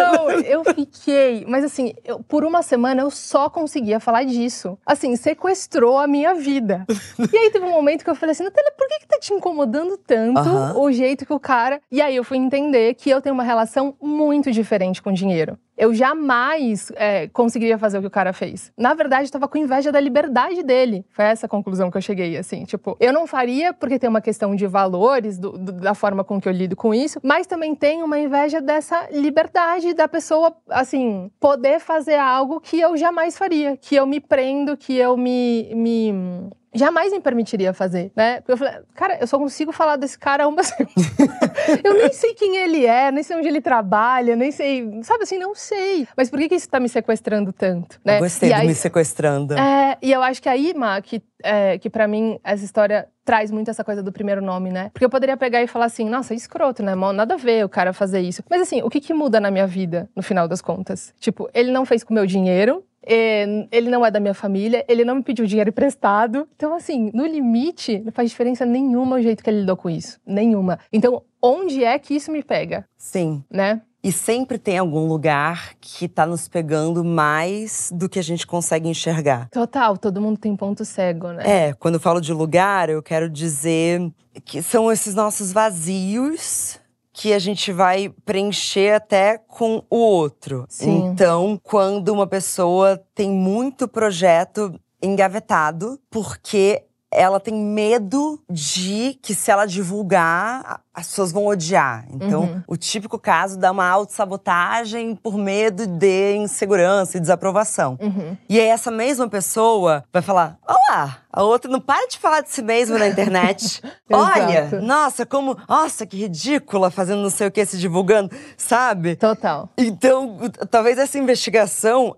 [0.46, 1.44] Eu fiquei.
[1.46, 4.78] Mas assim, eu, por uma semana eu só conseguia falar disso.
[4.86, 6.86] Assim, sequestrou a minha vida.
[7.32, 9.34] E aí teve um momento que eu falei assim, Natália, por que, que tá te
[9.34, 10.76] incomodando tanto uh -huh.
[10.76, 11.80] o jeito que o cara.
[11.90, 15.58] E aí eu fui entender que eu tenho uma relação muito diferente com dinheiro dinheiro.
[15.76, 18.72] Eu jamais é, conseguiria fazer o que o cara fez.
[18.78, 21.04] Na verdade, eu estava com inveja da liberdade dele.
[21.10, 22.64] Foi essa a conclusão que eu cheguei, assim.
[22.64, 26.40] Tipo, eu não faria porque tem uma questão de valores, do, do, da forma com
[26.40, 31.30] que eu lido com isso, mas também tem uma inveja dessa liberdade da pessoa, assim,
[31.40, 36.50] poder fazer algo que eu jamais faria, que eu me prendo, que eu me, me
[36.74, 38.40] jamais me permitiria fazer, né?
[38.40, 40.60] Porque eu falei, cara, eu só consigo falar desse cara uma
[41.84, 45.00] eu nem sei quem ele é, nem sei onde ele trabalha, nem sei.
[45.02, 46.06] Sabe assim, não sei.
[46.16, 48.00] Mas por que, que isso tá me sequestrando tanto?
[48.04, 48.16] Né?
[48.16, 49.54] Eu gostei e de aí, me sequestrando.
[49.54, 53.50] É, e eu acho que aí, Ma, que, é, que para mim essa história traz
[53.50, 54.90] muito essa coisa do primeiro nome, né?
[54.92, 56.94] Porque eu poderia pegar e falar assim, nossa, escroto, né?
[56.94, 58.42] Nada a ver o cara fazer isso.
[58.48, 61.14] Mas assim, o que, que muda na minha vida, no final das contas?
[61.18, 64.84] Tipo, ele não fez com o meu dinheiro, é, ele não é da minha família,
[64.88, 66.48] ele não me pediu dinheiro emprestado.
[66.56, 70.18] Então, assim, no limite, não faz diferença nenhuma o jeito que ele lidou com isso.
[70.26, 70.78] Nenhuma.
[70.92, 72.86] Então, onde é que isso me pega?
[72.96, 73.44] Sim.
[73.50, 73.80] Né?
[74.04, 78.86] E sempre tem algum lugar que tá nos pegando mais do que a gente consegue
[78.86, 79.48] enxergar.
[79.48, 81.68] Total, todo mundo tem ponto cego, né?
[81.68, 84.12] É, quando eu falo de lugar, eu quero dizer
[84.44, 86.78] que são esses nossos vazios
[87.14, 90.66] que a gente vai preencher até com o outro.
[90.68, 91.06] Sim.
[91.06, 99.50] Então, quando uma pessoa tem muito projeto engavetado, porque ela tem medo de que se
[99.50, 102.06] ela divulgar, as pessoas vão odiar.
[102.10, 102.62] Então, uhum.
[102.66, 107.96] o típico caso da uma autossabotagem por medo de insegurança e desaprovação.
[108.00, 108.36] Uhum.
[108.48, 112.50] E aí, essa mesma pessoa vai falar: Olá, a outra não para de falar de
[112.50, 113.82] si mesma na internet.
[114.10, 115.56] Olha, nossa, como.
[115.68, 119.16] Nossa, que ridícula fazendo não sei o que, se divulgando, sabe?
[119.16, 119.68] Total.
[119.76, 120.38] Então,
[120.70, 122.16] talvez essa investigação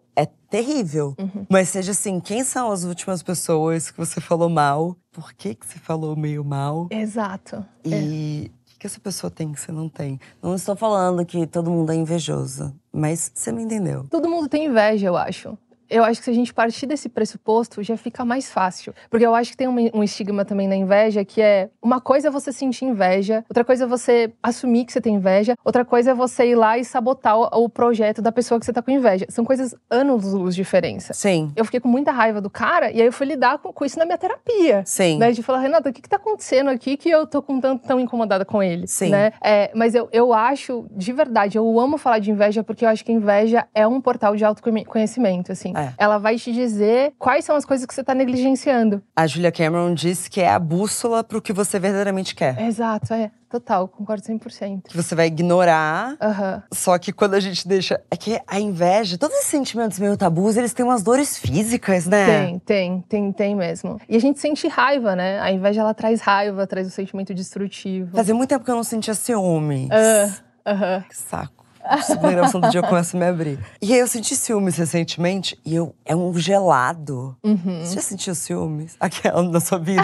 [0.56, 1.14] terrível.
[1.18, 1.46] Uhum.
[1.48, 4.96] Mas seja assim, quem são as últimas pessoas que você falou mal?
[5.12, 6.88] Por que, que você falou meio mal?
[6.90, 7.64] Exato.
[7.84, 8.50] E.
[8.52, 10.20] É que essa pessoa tem que você não tem?
[10.42, 14.04] Não estou falando que todo mundo é invejoso, mas você me entendeu.
[14.10, 15.56] Todo mundo tem inveja, eu acho
[15.88, 18.94] eu acho que se a gente partir desse pressuposto, já fica mais fácil.
[19.10, 22.28] Porque eu acho que tem um, um, estigma também na inveja, que é uma coisa
[22.28, 26.10] é você sentir inveja, outra coisa é você assumir que você tem inveja, outra coisa
[26.10, 28.90] é você ir lá e sabotar o, o projeto da pessoa que você tá com
[28.90, 29.26] inveja.
[29.28, 31.14] São coisas anos-luz de diferença.
[31.14, 31.52] Sim.
[31.54, 33.98] Eu fiquei com muita raiva do cara, e aí eu fui lidar com, com isso
[33.98, 34.82] na minha terapia.
[34.84, 35.18] Sim.
[35.18, 35.30] Né?
[35.30, 38.00] De falar, Renata, o que que tá acontecendo aqui que eu tô com tanto tão
[38.00, 38.86] incomodada com ele?
[38.86, 39.10] Sim.
[39.10, 39.32] Né?
[39.42, 43.04] É, mas eu, eu acho, de verdade, eu amo falar de inveja, porque eu acho
[43.04, 45.72] que inveja é um portal de autoconhecimento, assim.
[45.76, 45.92] É.
[45.98, 49.02] Ela vai te dizer quais são as coisas que você está negligenciando.
[49.14, 52.60] A Julia Cameron disse que é a bússola para o que você verdadeiramente quer.
[52.62, 53.30] Exato, é.
[53.48, 54.88] Total, concordo 100%.
[54.88, 56.16] Que você vai ignorar.
[56.20, 56.62] Uhum.
[56.72, 58.00] Só que quando a gente deixa.
[58.10, 62.26] É que a inveja, todos esses sentimentos meio tabus, eles têm umas dores físicas, né?
[62.26, 64.00] Tem, tem, tem, tem mesmo.
[64.08, 65.40] E a gente sente raiva, né?
[65.40, 68.16] A inveja, ela traz raiva, traz o um sentimento destrutivo.
[68.16, 69.88] Fazia muito tempo que eu não sentia ciúmes.
[69.88, 71.02] Uh, uhum.
[71.08, 71.65] Que saco.
[72.02, 73.58] Segunda gravação do dia eu começo a me abrir.
[73.80, 77.36] E aí eu senti ciúmes recentemente e eu é um gelado.
[77.44, 77.80] Uhum.
[77.84, 78.96] Você já sentiu ciúmes?
[79.00, 80.02] Aquela na sua vida?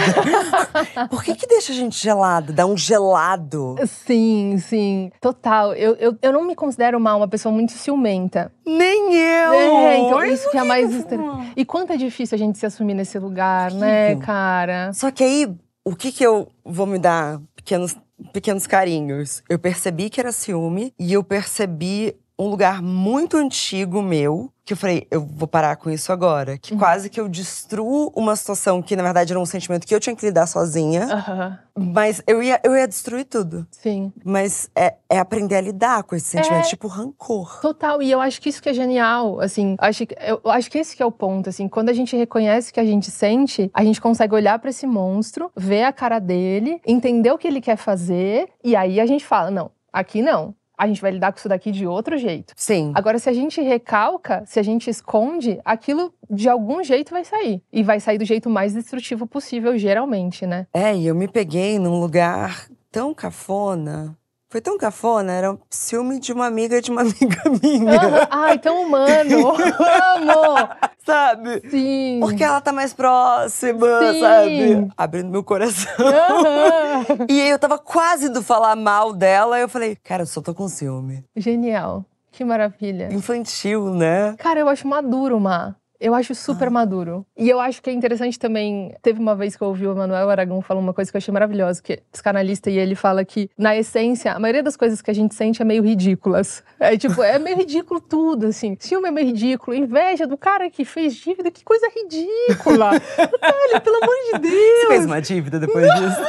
[1.11, 2.53] Por que que deixa a gente gelado?
[2.53, 3.77] Dá um gelado.
[3.87, 5.11] Sim, sim.
[5.21, 5.75] Total.
[5.75, 8.53] Eu, eu, eu não me considero mal uma pessoa muito ciumenta.
[8.66, 9.53] Nem eu!
[9.53, 11.47] É, então Mas isso que é mais estranho.
[11.57, 14.27] E quanto é difícil a gente se assumir nesse lugar, né, Horrível.
[14.27, 14.92] cara?
[14.92, 17.97] Só que aí, o que que eu vou me dar pequenos,
[18.33, 19.42] pequenos carinhos?
[19.48, 24.77] Eu percebi que era ciúme e eu percebi um lugar muito antigo meu que eu
[24.77, 26.57] falei, eu vou parar com isso agora.
[26.57, 29.98] Que quase que eu destruo uma situação que, na verdade, era um sentimento que eu
[29.98, 31.05] tinha que lidar sozinha.
[31.12, 31.59] Aham.
[31.77, 33.66] Mas eu ia, eu ia destruir tudo.
[33.70, 34.12] Sim.
[34.25, 36.68] Mas é, é aprender a lidar com esse sentimento, É.
[36.68, 37.61] tipo rancor.
[37.61, 40.79] Total, e eu acho que isso que é genial, assim, acho que, eu acho que
[40.79, 43.70] esse que é o ponto, assim, quando a gente reconhece o que a gente sente,
[43.75, 47.61] a gente consegue olhar pra esse monstro, ver a cara dele, entender o que ele
[47.61, 51.38] quer fazer, e aí a gente fala, não, aqui não, a gente vai lidar com
[51.38, 52.53] isso daqui de outro jeito.
[52.57, 52.90] Sim.
[52.97, 57.62] Agora, se a gente recalca, se a gente esconde, aquilo de algum jeito vai sair.
[57.73, 60.66] E vai sair do jeito mais destrutivo possível, geralmente, né?
[60.75, 64.18] É, e eu me peguei num lugar tão cafona.
[64.53, 67.91] Foi tão cafona, era um ciúme de uma amiga de uma amiga minha.
[67.99, 68.29] Aham.
[68.31, 69.49] Ai, tão humano!
[69.57, 70.69] Amo!
[71.07, 71.62] Sabe?
[71.71, 72.19] Sim!
[72.21, 74.21] Porque ela tá mais próxima, Sim.
[74.21, 74.88] sabe?
[74.95, 75.91] Abrindo meu coração.
[75.99, 77.27] Aham.
[77.31, 80.43] E aí eu tava quase indo falar mal dela, e eu falei, cara, eu só
[80.43, 81.25] tô com ciúme.
[81.35, 82.05] Genial.
[82.31, 83.09] Que maravilha.
[83.11, 84.35] Infantil, né?
[84.37, 85.75] Cara, eu acho maduro, Má.
[86.03, 87.25] Eu acho super maduro.
[87.38, 88.93] E eu acho que é interessante também.
[89.01, 91.33] Teve uma vez que eu ouvi o Manuel Aragão falar uma coisa que eu achei
[91.33, 95.09] maravilhosa, que é psicanalista, e ele fala que, na essência, a maioria das coisas que
[95.12, 96.62] a gente sente é meio ridículas.
[96.83, 98.77] É tipo, é meio ridículo tudo, assim.
[98.81, 99.77] Ciúme é meio ridículo.
[99.77, 102.91] Inveja do cara que fez dívida, que coisa ridícula.
[102.91, 104.81] Olha, pelo amor de Deus.
[104.81, 106.21] Você fez uma dívida depois disso?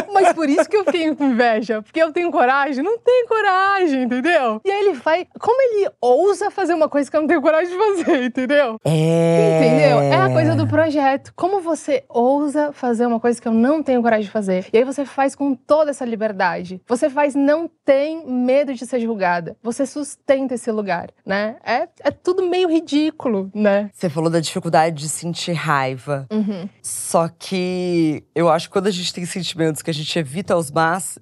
[0.12, 1.82] Mas por isso que eu fiquei com inveja.
[1.82, 2.82] Porque eu tenho coragem?
[2.82, 4.60] Não tenho coragem, entendeu?
[4.64, 5.26] E aí ele vai.
[5.38, 8.80] Como ele ousa fazer uma coisa que eu não tenho coragem de fazer, entendeu?
[8.88, 9.58] É.
[9.58, 10.00] Entendeu?
[10.00, 11.32] É a coisa do projeto.
[11.34, 14.66] Como você ousa fazer uma coisa que eu não tenho coragem de fazer?
[14.72, 16.80] E aí você faz com toda essa liberdade.
[16.86, 19.56] Você faz, não tem medo de ser julgada.
[19.62, 21.56] Você sustenta esse lugar, né?
[21.64, 23.90] É, é tudo meio ridículo, né?
[23.92, 26.26] Você falou da dificuldade de sentir raiva.
[26.30, 26.68] Uhum.
[26.80, 30.72] Só que eu acho que quando a gente tem sentimentos que a gente evita aos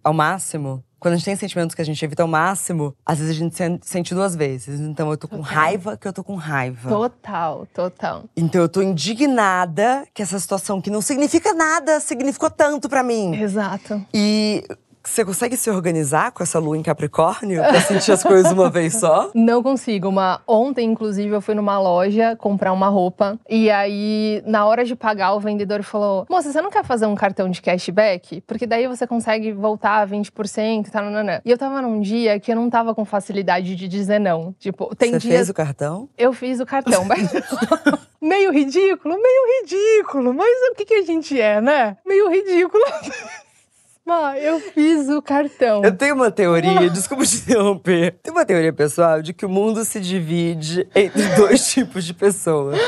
[0.02, 3.36] ao máximo, quando a gente tem sentimentos que a gente evita ao máximo, às vezes
[3.36, 4.80] a gente sen- sente duas vezes.
[4.80, 6.88] Então eu tô com raiva que eu tô com raiva.
[6.88, 8.24] Total, total.
[8.34, 13.34] Então eu tô indignada que essa situação que não significa nada significou tanto pra mim.
[13.36, 14.02] Exato.
[14.14, 14.64] E
[15.10, 18.94] você consegue se organizar com essa lua em Capricórnio pra sentir as coisas uma vez
[18.94, 19.30] só?
[19.34, 20.08] Não consigo.
[20.08, 20.40] Uma...
[20.46, 23.38] Ontem, inclusive, eu fui numa loja comprar uma roupa.
[23.48, 27.14] E aí, na hora de pagar, o vendedor falou: Moça, você não quer fazer um
[27.14, 28.40] cartão de cashback?
[28.42, 31.04] Porque daí você consegue voltar 20% e tal.
[31.04, 34.54] nananã." E eu tava num dia que eu não tava com facilidade de dizer não.
[34.58, 35.34] Tipo, tem você dias.
[35.34, 36.08] fez o cartão?
[36.16, 37.30] Eu fiz o cartão, mas.
[38.20, 40.34] meio ridículo, meio ridículo.
[40.34, 41.96] Mas o que, que a gente é, né?
[42.06, 42.82] Meio ridículo.
[44.06, 45.82] Mas eu fiz o cartão.
[45.82, 48.18] Eu tenho uma teoria, desculpa te interromper.
[48.22, 52.78] Tem uma teoria pessoal de que o mundo se divide entre dois tipos de pessoas.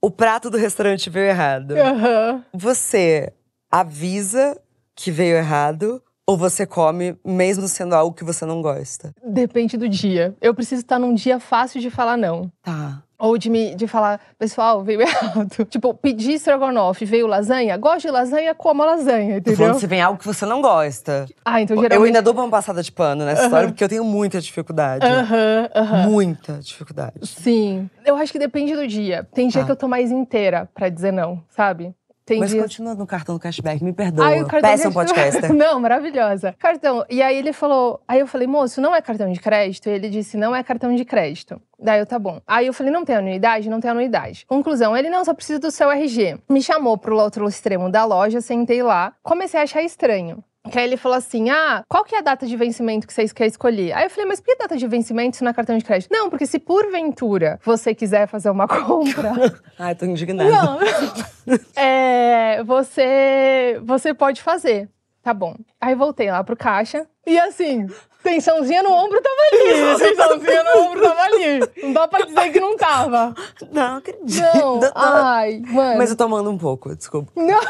[0.00, 1.72] O prato do restaurante veio errado.
[1.72, 2.44] Aham.
[2.54, 3.32] Você
[3.70, 4.58] avisa
[4.94, 9.12] que veio errado ou você come mesmo sendo algo que você não gosta?
[9.24, 10.34] Depende do dia.
[10.40, 12.50] Eu preciso estar num dia fácil de falar não.
[12.62, 13.02] Tá.
[13.18, 15.66] Ou de, me, de falar, pessoal, veio errado.
[15.68, 17.76] Tipo, pedir estrogonofe, veio lasanha.
[17.76, 19.74] Gosto de lasanha, como a lasanha, Tô falando entendeu?
[19.80, 21.26] se vem algo que você não gosta.
[21.44, 22.06] Ah, então Eu geralmente.
[22.06, 25.04] ainda dou uma passada de pano nessa história porque eu tenho muita dificuldade.
[25.04, 26.08] Aham, aham.
[26.08, 27.26] Muita dificuldade.
[27.26, 27.90] Sim.
[28.06, 29.26] Eu acho que depende do dia.
[29.34, 29.66] Tem dia Tá.
[29.66, 31.94] que eu tô mais inteira pra dizer não, sabe?
[32.30, 32.62] Tem Mas dias.
[32.62, 34.24] continua no cartão do cashback, me perdoa.
[34.24, 35.50] Aí Péssimo de- podcaster.
[35.52, 36.54] Não, maravilhosa.
[36.60, 37.04] Cartão.
[37.10, 38.00] E aí ele falou.
[38.06, 39.88] Aí eu falei, moço, não é cartão de crédito?
[39.88, 41.60] E ele disse, não é cartão de crédito.
[41.76, 42.40] Daí eu, tá bom.
[42.46, 43.68] Aí eu falei, não tem anuidade?
[43.68, 44.44] Não tem anuidade.
[44.46, 46.38] Conclusão, ele não, só precisa do seu RG.
[46.48, 50.44] Me chamou pro outro extremo da loja, sentei lá, comecei a achar estranho.
[50.70, 53.32] Que aí ele falou assim: Ah, qual que é a data de vencimento que vocês
[53.32, 53.92] querem escolher?
[53.92, 56.10] Aí eu falei, mas por que data de vencimento se não é cartão de crédito?
[56.12, 59.32] Não, porque se porventura você quiser fazer uma compra,
[59.78, 60.50] Ai, tô indignada.
[60.50, 60.78] não.
[61.74, 64.88] É, você, você pode fazer.
[65.22, 65.54] Tá bom.
[65.80, 67.06] Aí voltei lá pro caixa.
[67.26, 67.86] E assim,
[68.22, 69.98] tensãozinha no ombro tava ali.
[69.98, 71.60] Tensãozinha no ombro tava ali.
[71.82, 73.34] Não dá pra dizer que não tava.
[73.72, 74.42] Não, acredito.
[74.42, 74.80] Não.
[74.94, 75.98] Ai, mano.
[75.98, 77.32] Mas eu tô amando um pouco, desculpa.
[77.34, 77.60] Não.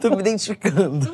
[0.00, 1.12] tô me identificando.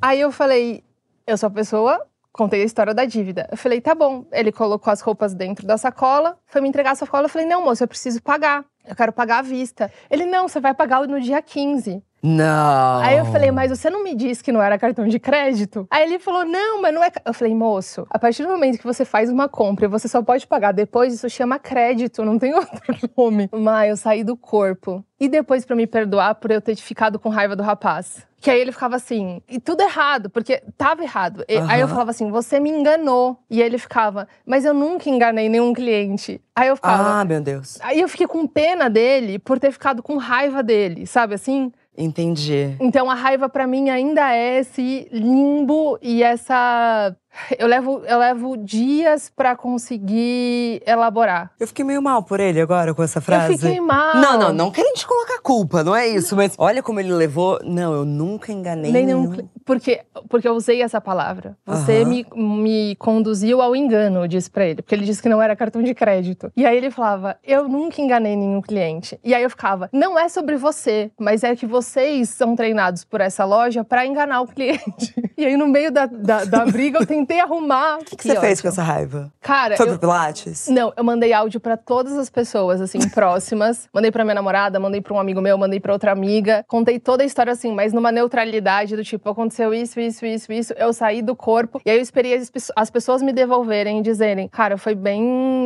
[0.00, 0.84] Aí eu falei,
[1.26, 3.48] eu sou a pessoa, contei a história da dívida.
[3.50, 4.26] Eu falei, tá bom.
[4.30, 7.24] Ele colocou as roupas dentro da sacola, foi me entregar a sacola.
[7.24, 8.64] Eu falei, não, moço, eu preciso pagar.
[8.84, 9.90] Eu quero pagar à vista.
[10.10, 12.02] Ele, não, você vai pagar no dia 15.
[12.26, 13.00] Não.
[13.02, 15.86] Aí eu falei, mas você não me disse que não era cartão de crédito?
[15.90, 17.10] Aí ele falou, não, mas não é.
[17.24, 20.20] Eu falei, moço, a partir do momento que você faz uma compra e você só
[20.22, 23.48] pode pagar depois, isso chama crédito, não tem outro nome.
[23.52, 25.04] Mas eu saí do corpo.
[25.20, 28.26] E depois para me perdoar por eu ter ficado com raiva do rapaz.
[28.38, 31.42] Que aí ele ficava assim, e tudo errado, porque tava errado.
[31.48, 33.38] E- Aí eu falava assim, você me enganou.
[33.50, 36.40] E ele ficava, mas eu nunca enganei nenhum cliente.
[36.54, 37.20] Aí eu ficava.
[37.20, 37.78] Ah, meu Deus.
[37.80, 41.72] Aí eu fiquei com pena dele por ter ficado com raiva dele, sabe assim?
[41.96, 42.76] Entendi.
[42.80, 47.16] Então a raiva pra mim ainda é esse limbo e essa
[47.58, 51.50] eu levo eu levo dias pra conseguir elaborar.
[51.58, 53.54] Eu fiquei meio mal por ele agora com essa frase.
[53.54, 54.16] Eu fiquei mal.
[54.16, 56.36] Não, não, não querendo te colocar culpa, não é isso.
[56.36, 57.58] Mas olha como ele levou.
[57.64, 59.30] Não, eu nunca enganei Nem nenhum.
[59.30, 61.56] nenhum, porque porque eu usei essa palavra.
[61.66, 65.40] Você me, me conduziu ao engano, eu disse pra ele, porque ele disse que não
[65.40, 66.50] era cartão de crédito.
[66.56, 69.18] E aí ele falava: "Eu nunca enganei nenhum cliente".
[69.24, 73.20] E aí eu ficava: "Não é sobre você, mas é que vocês são treinados por
[73.20, 75.14] essa loja pra enganar o cliente".
[75.36, 77.98] E aí no meio da, da, da briga eu tentei arrumar.
[77.98, 79.32] O que, que você fez com essa raiva?
[79.40, 80.68] Cara, Foi eu, pro Pilates?
[80.68, 83.88] Não, eu mandei áudio pra todas as pessoas, assim, próximas.
[83.92, 86.64] Mandei pra minha namorada, mandei pra um amigo meu, mandei pra outra amiga.
[86.68, 90.72] Contei toda a história, assim, mas numa neutralidade do tipo, aconteceu isso, isso, isso, isso.
[90.76, 91.80] Eu saí do corpo.
[91.84, 95.22] E aí eu esperei as, as pessoas me devolverem e dizerem, cara, foi bem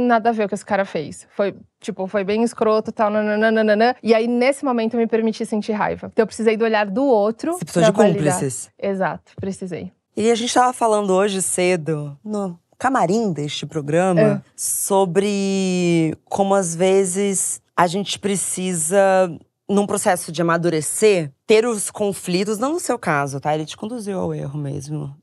[0.06, 1.26] nada a ver o que esse cara fez.
[1.30, 1.54] Foi.
[1.80, 3.96] Tipo, foi bem escroto tal, nananana.
[4.02, 6.08] E aí, nesse momento, eu me permiti sentir raiva.
[6.12, 7.54] Então, eu precisei do olhar do outro.
[7.54, 8.34] Você precisou de validar.
[8.34, 8.70] cúmplices.
[8.78, 9.90] Exato, precisei.
[10.16, 14.40] E a gente tava falando hoje cedo, no camarim deste programa, É.
[14.56, 19.30] sobre como às vezes a gente precisa,
[19.68, 23.54] num processo de amadurecer, ter os conflitos, não no seu caso, tá?
[23.54, 25.14] Ele te conduziu ao erro mesmo.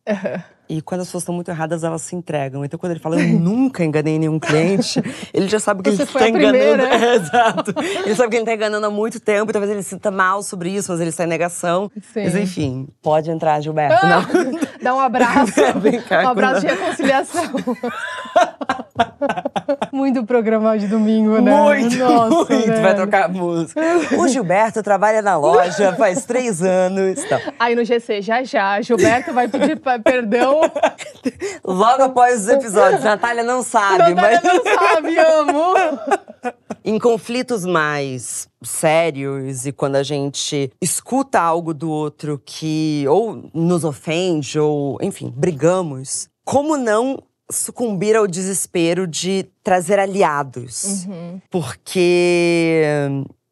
[0.70, 2.66] E quando as pessoas estão muito erradas, elas se entregam.
[2.66, 5.02] Então, quando ele fala, eu nunca enganei nenhum cliente,
[5.34, 6.58] ele já sabe que Você ele tá a enganando.
[6.58, 6.84] primeira.
[7.08, 7.74] É, exato.
[8.06, 10.70] Ele sabe que ele tá enganando há muito tempo, e talvez ele sinta mal sobre
[10.72, 11.90] isso, mas ele está em negação.
[12.14, 12.24] Sim.
[12.24, 14.04] Mas enfim, pode entrar, Gilberto.
[14.06, 14.60] Não.
[14.88, 15.52] Dá um abraço.
[15.82, 17.44] Vem cá, um abraço de reconciliação.
[19.92, 21.52] muito programa de domingo, né?
[21.52, 22.68] Muito, Nossa, muito.
[22.68, 22.82] velho.
[22.82, 23.82] Vai trocar música.
[24.18, 27.22] O Gilberto trabalha na loja faz três anos.
[27.22, 30.62] Então, Aí no GC, já já, Gilberto vai pedir perdão.
[31.66, 35.74] logo após os episódios, Natália não sabe, Natália mas não sabe, amo.
[36.88, 43.84] em conflitos mais sérios e quando a gente escuta algo do outro que ou nos
[43.84, 47.22] ofende ou, enfim, brigamos, como não
[47.52, 51.06] sucumbir ao desespero de trazer aliados?
[51.06, 51.42] Uhum.
[51.50, 52.84] Porque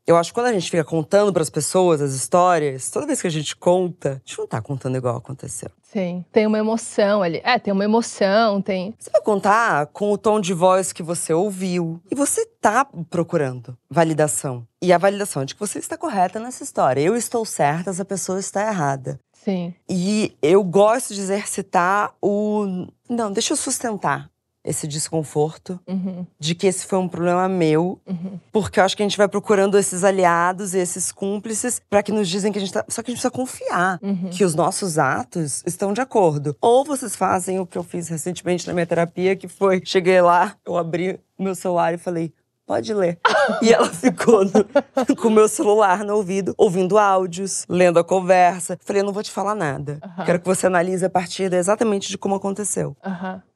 [0.08, 3.22] eu acho que quando a gente fica contando para as pessoas as histórias, toda vez
[3.22, 5.70] que a gente conta, a gente não tá contando igual aconteceu.
[5.82, 7.42] Sim, tem uma emoção ali.
[7.44, 8.94] É, tem uma emoção, tem.
[9.00, 12.02] Você vai contar com o tom de voz que você ouviu.
[12.12, 14.68] E você tá procurando validação.
[14.82, 17.02] E a validação de que você está correta nessa história.
[17.02, 19.20] Eu estou certa, essa pessoa está errada.
[19.32, 19.74] Sim.
[19.90, 22.88] E eu gosto de exercitar o.
[23.10, 24.30] Não, deixa eu sustentar
[24.66, 28.40] esse desconforto Uhum, de que esse foi um problema meu, uhum.
[28.52, 32.12] porque eu acho que a gente vai procurando esses aliados e esses cúmplices para que
[32.12, 32.84] nos dizem que a gente tá.
[32.90, 34.30] Só que a gente precisa confiar Uhum.
[34.32, 36.56] que os nossos atos estão de acordo.
[36.60, 40.56] Ou vocês fazem o que eu fiz recentemente na minha terapia, que foi: cheguei lá,
[40.66, 42.34] eu abri meu celular e falei.
[42.68, 43.20] Pode ler.
[43.62, 48.76] e ela ficou no- com o meu celular no ouvido, ouvindo áudios, lendo a conversa.
[48.84, 50.00] Falei, eu não vou te falar nada.
[50.26, 52.98] Quero que você analise a partir exatamente de como aconteceu.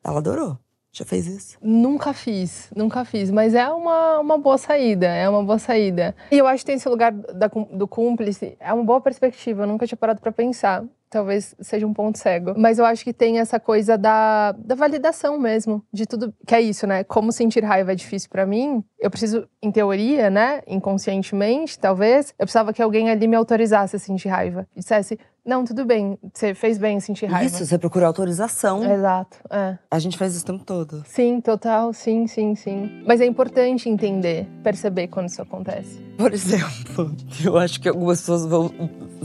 [0.03, 0.59] Ela adorou.
[0.99, 1.57] Já fez isso?
[1.61, 6.13] Nunca fiz, nunca fiz, mas é uma, uma boa saída, é uma boa saída.
[6.29, 9.67] E eu acho que tem esse lugar da do cúmplice, é uma boa perspectiva, eu
[9.67, 10.83] nunca tinha parado pra pensar.
[11.09, 12.53] Talvez seja um ponto cego.
[12.55, 16.31] Mas eu acho que tem essa coisa da, da validação mesmo, de tudo.
[16.45, 17.03] Que é isso, né?
[17.03, 20.61] Como sentir raiva é difícil pra mim, eu preciso, em teoria, né?
[20.67, 24.67] Inconscientemente, talvez, eu precisava que alguém ali me autorizasse a sentir raiva.
[24.75, 25.17] Dissesse:
[25.49, 27.47] não, tudo bem, você fez bem em sentir raiva.
[27.47, 28.83] Isso, você procura autorização.
[28.83, 29.79] Exato, é.
[29.89, 31.03] A gente faz isso o tempo todo.
[31.07, 33.01] Sim, total, sim, sim, sim.
[33.03, 35.99] Mas é importante entender, perceber quando isso acontece.
[36.15, 38.71] Por exemplo, eu acho que algumas pessoas vão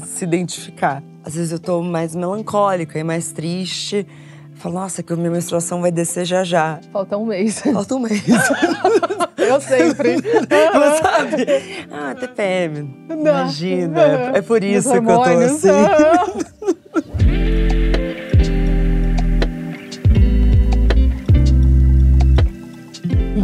[0.03, 1.03] se identificar.
[1.23, 4.07] Às vezes eu tô mais melancólica e mais triste.
[4.55, 6.81] Falo, nossa, que a minha menstruação vai descer já já.
[6.93, 7.61] Falta um mês.
[7.61, 8.23] Falta um mês.
[9.37, 10.17] Eu sempre.
[10.17, 11.47] Não sabe?
[11.91, 13.07] Ah, TPM.
[13.11, 14.01] Imagina.
[14.35, 15.69] É por isso que eu tô assim.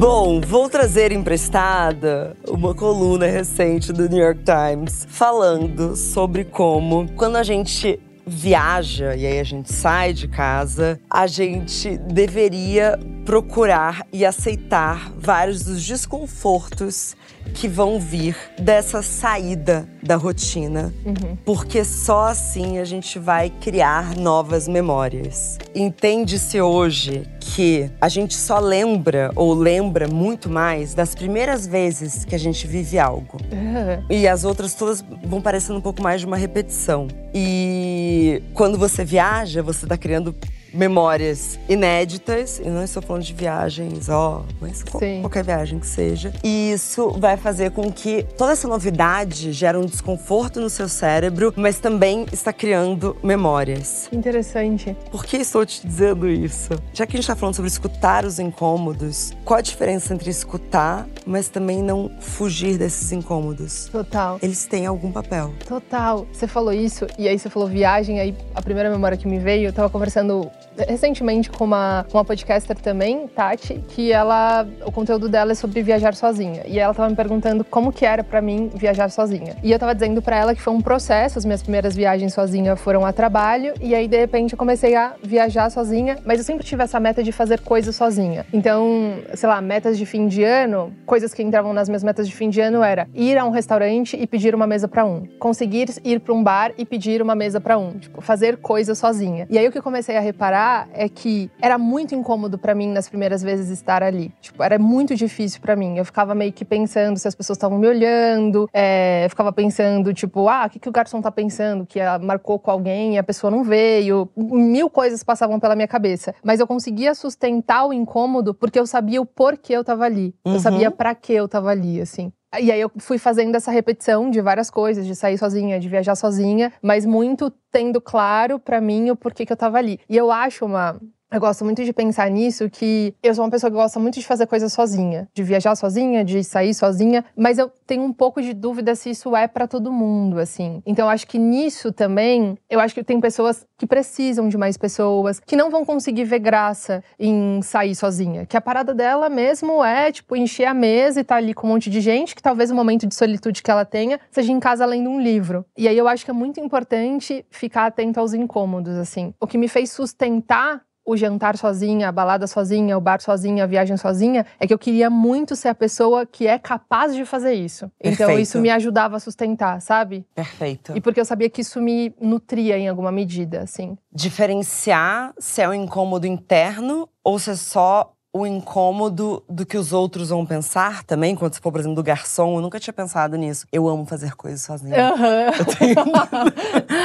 [0.00, 7.36] Bom, vou trazer emprestada uma coluna recente do New York Times falando sobre como, quando
[7.36, 12.98] a gente viaja e aí a gente sai de casa, a gente deveria
[13.30, 17.16] procurar e aceitar vários dos desconfortos
[17.54, 21.36] que vão vir dessa saída da rotina, uhum.
[21.44, 25.58] porque só assim a gente vai criar novas memórias.
[25.72, 32.34] Entende-se hoje que a gente só lembra ou lembra muito mais das primeiras vezes que
[32.34, 33.38] a gente vive algo.
[33.52, 34.06] Uhum.
[34.10, 37.06] E as outras todas vão parecendo um pouco mais de uma repetição.
[37.32, 40.34] E quando você viaja, você está criando
[40.72, 45.20] memórias inéditas, e não estou falando de viagens, ó, mas Sim.
[45.20, 46.32] qualquer viagem que seja.
[46.42, 51.52] E isso vai fazer com que toda essa novidade gere um desconforto no seu cérebro,
[51.56, 54.08] mas também está criando memórias.
[54.12, 54.96] Interessante.
[55.10, 56.70] Por que estou te dizendo isso?
[56.92, 61.06] Já que a gente está falando sobre escutar os incômodos, qual a diferença entre escutar,
[61.26, 63.88] mas também não fugir desses incômodos?
[63.90, 64.38] Total.
[64.42, 65.52] Eles têm algum papel.
[65.66, 66.26] Total.
[66.32, 69.68] Você falou isso, e aí você falou viagem, aí a primeira memória que me veio,
[69.68, 70.50] eu tava conversando
[70.88, 76.14] recentemente com uma, uma podcaster também, Tati, que ela, o conteúdo dela é sobre viajar
[76.14, 76.62] sozinha.
[76.66, 79.56] E ela tava me perguntando como que era para mim viajar sozinha.
[79.62, 82.76] E eu tava dizendo para ela que foi um processo, as minhas primeiras viagens sozinha
[82.76, 86.64] foram a trabalho, e aí de repente eu comecei a viajar sozinha, mas eu sempre
[86.64, 88.46] tive essa meta de fazer coisas sozinha.
[88.52, 92.34] Então, sei lá, metas de fim de ano, coisas que entravam nas minhas metas de
[92.34, 95.88] fim de ano era ir a um restaurante e pedir uma mesa para um, conseguir
[96.04, 99.46] ir para um bar e pedir uma mesa para um, tipo, fazer coisas sozinha.
[99.50, 102.88] E aí o que eu comecei a reparar é que era muito incômodo para mim
[102.88, 104.32] nas primeiras vezes estar ali.
[104.40, 105.96] Tipo, era muito difícil para mim.
[105.96, 110.12] Eu ficava meio que pensando se as pessoas estavam me olhando, é, eu ficava pensando,
[110.12, 111.86] tipo, ah, o que, que o garçom tá pensando?
[111.86, 114.28] Que marcou com alguém e a pessoa não veio.
[114.36, 116.34] Mil coisas passavam pela minha cabeça.
[116.44, 120.34] Mas eu conseguia sustentar o incômodo porque eu sabia o porquê eu tava ali.
[120.44, 120.54] Uhum.
[120.54, 122.32] Eu sabia para que eu tava ali, assim.
[122.58, 126.16] E aí eu fui fazendo essa repetição de várias coisas, de sair sozinha, de viajar
[126.16, 130.00] sozinha, mas muito tendo claro para mim o porquê que eu tava ali.
[130.08, 133.70] E eu acho uma eu gosto muito de pensar nisso, que eu sou uma pessoa
[133.70, 137.70] que gosta muito de fazer coisas sozinha, de viajar sozinha, de sair sozinha, mas eu
[137.86, 140.82] tenho um pouco de dúvida se isso é para todo mundo, assim.
[140.84, 144.76] Então eu acho que nisso também, eu acho que tem pessoas que precisam de mais
[144.76, 149.84] pessoas, que não vão conseguir ver graça em sair sozinha, que a parada dela mesmo
[149.84, 152.70] é, tipo, encher a mesa e tá ali com um monte de gente, que talvez
[152.70, 155.64] o momento de solitude que ela tenha seja em casa lendo um livro.
[155.76, 159.32] E aí eu acho que é muito importante ficar atento aos incômodos, assim.
[159.40, 163.66] O que me fez sustentar o jantar sozinha, a balada sozinha, o bar sozinha, a
[163.66, 167.54] viagem sozinha, é que eu queria muito ser a pessoa que é capaz de fazer
[167.54, 167.90] isso.
[167.98, 168.22] Perfeito.
[168.22, 170.26] Então isso me ajudava a sustentar, sabe?
[170.34, 170.96] Perfeito.
[170.96, 173.96] E porque eu sabia que isso me nutria em alguma medida, assim.
[174.12, 179.92] Diferenciar se é um incômodo interno ou se é só o incômodo do que os
[179.92, 182.56] outros vão pensar também, quando você for, por exemplo, do garçom.
[182.56, 183.66] Eu nunca tinha pensado nisso.
[183.72, 185.12] Eu amo fazer coisas sozinha.
[185.14, 185.50] Uhum.
[185.58, 185.96] Eu tenho...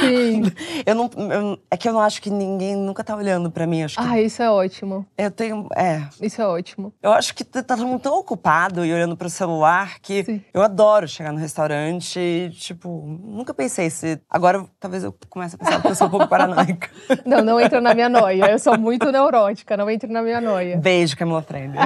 [0.00, 0.42] Sim.
[0.84, 3.82] Eu não, eu, é que eu não acho que ninguém nunca tá olhando pra mim.
[3.82, 4.02] Acho que...
[4.06, 5.04] Ah, isso é ótimo.
[5.18, 5.68] Eu tenho.
[5.74, 6.02] É.
[6.20, 6.92] Isso é ótimo.
[7.02, 10.44] Eu acho que tá todo mundo tão ocupado e olhando pro celular que Sim.
[10.54, 14.20] eu adoro chegar no restaurante e, tipo, nunca pensei se.
[14.30, 16.88] Agora talvez eu comece a pensar que eu sou um pouco paranoica.
[17.24, 18.50] Não, não entra na minha noia.
[18.50, 20.76] Eu sou muito neurótica, não entra na minha noia.
[20.76, 21.80] Beijo de Camila Frender.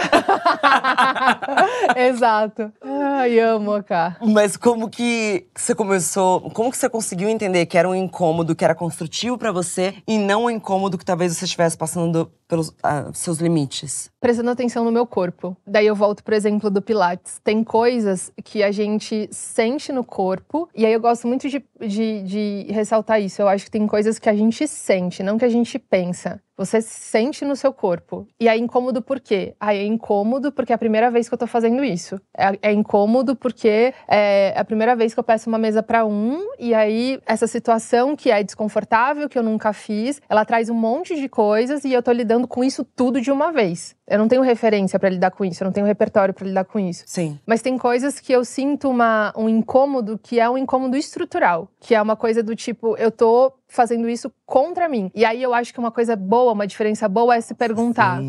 [1.97, 2.73] Exato.
[2.83, 4.17] Ai, amo, cara.
[4.21, 8.65] Mas como que você começou, como que você conseguiu entender que era um incômodo que
[8.65, 13.15] era construtivo para você e não um incômodo que talvez você estivesse passando pelos uh,
[13.15, 14.11] seus limites?
[14.21, 15.57] Prestando atenção no meu corpo.
[15.65, 17.41] Daí eu volto pro exemplo do Pilates.
[17.45, 22.23] Tem coisas que a gente sente no corpo, e aí eu gosto muito de, de,
[22.25, 23.41] de ressaltar isso.
[23.41, 26.43] Eu acho que tem coisas que a gente sente, não que a gente pensa.
[26.61, 28.27] Você sente no seu corpo.
[28.39, 29.55] E é incômodo por quê?
[29.59, 32.21] Ah, é incômodo porque é a primeira vez que eu tô fazendo isso.
[32.37, 36.39] É, é incômodo porque é a primeira vez que eu peço uma mesa para um,
[36.59, 41.19] e aí essa situação que é desconfortável, que eu nunca fiz, ela traz um monte
[41.19, 43.95] de coisas e eu tô lidando com isso tudo de uma vez.
[44.07, 46.79] Eu não tenho referência para lidar com isso, eu não tenho repertório para lidar com
[46.79, 47.05] isso.
[47.07, 47.39] Sim.
[47.47, 51.95] Mas tem coisas que eu sinto uma, um incômodo que é um incômodo estrutural, que
[51.95, 55.11] é uma coisa do tipo, eu tô fazendo isso contra mim.
[55.15, 58.21] E aí eu acho que uma coisa boa, uma diferença boa é se perguntar: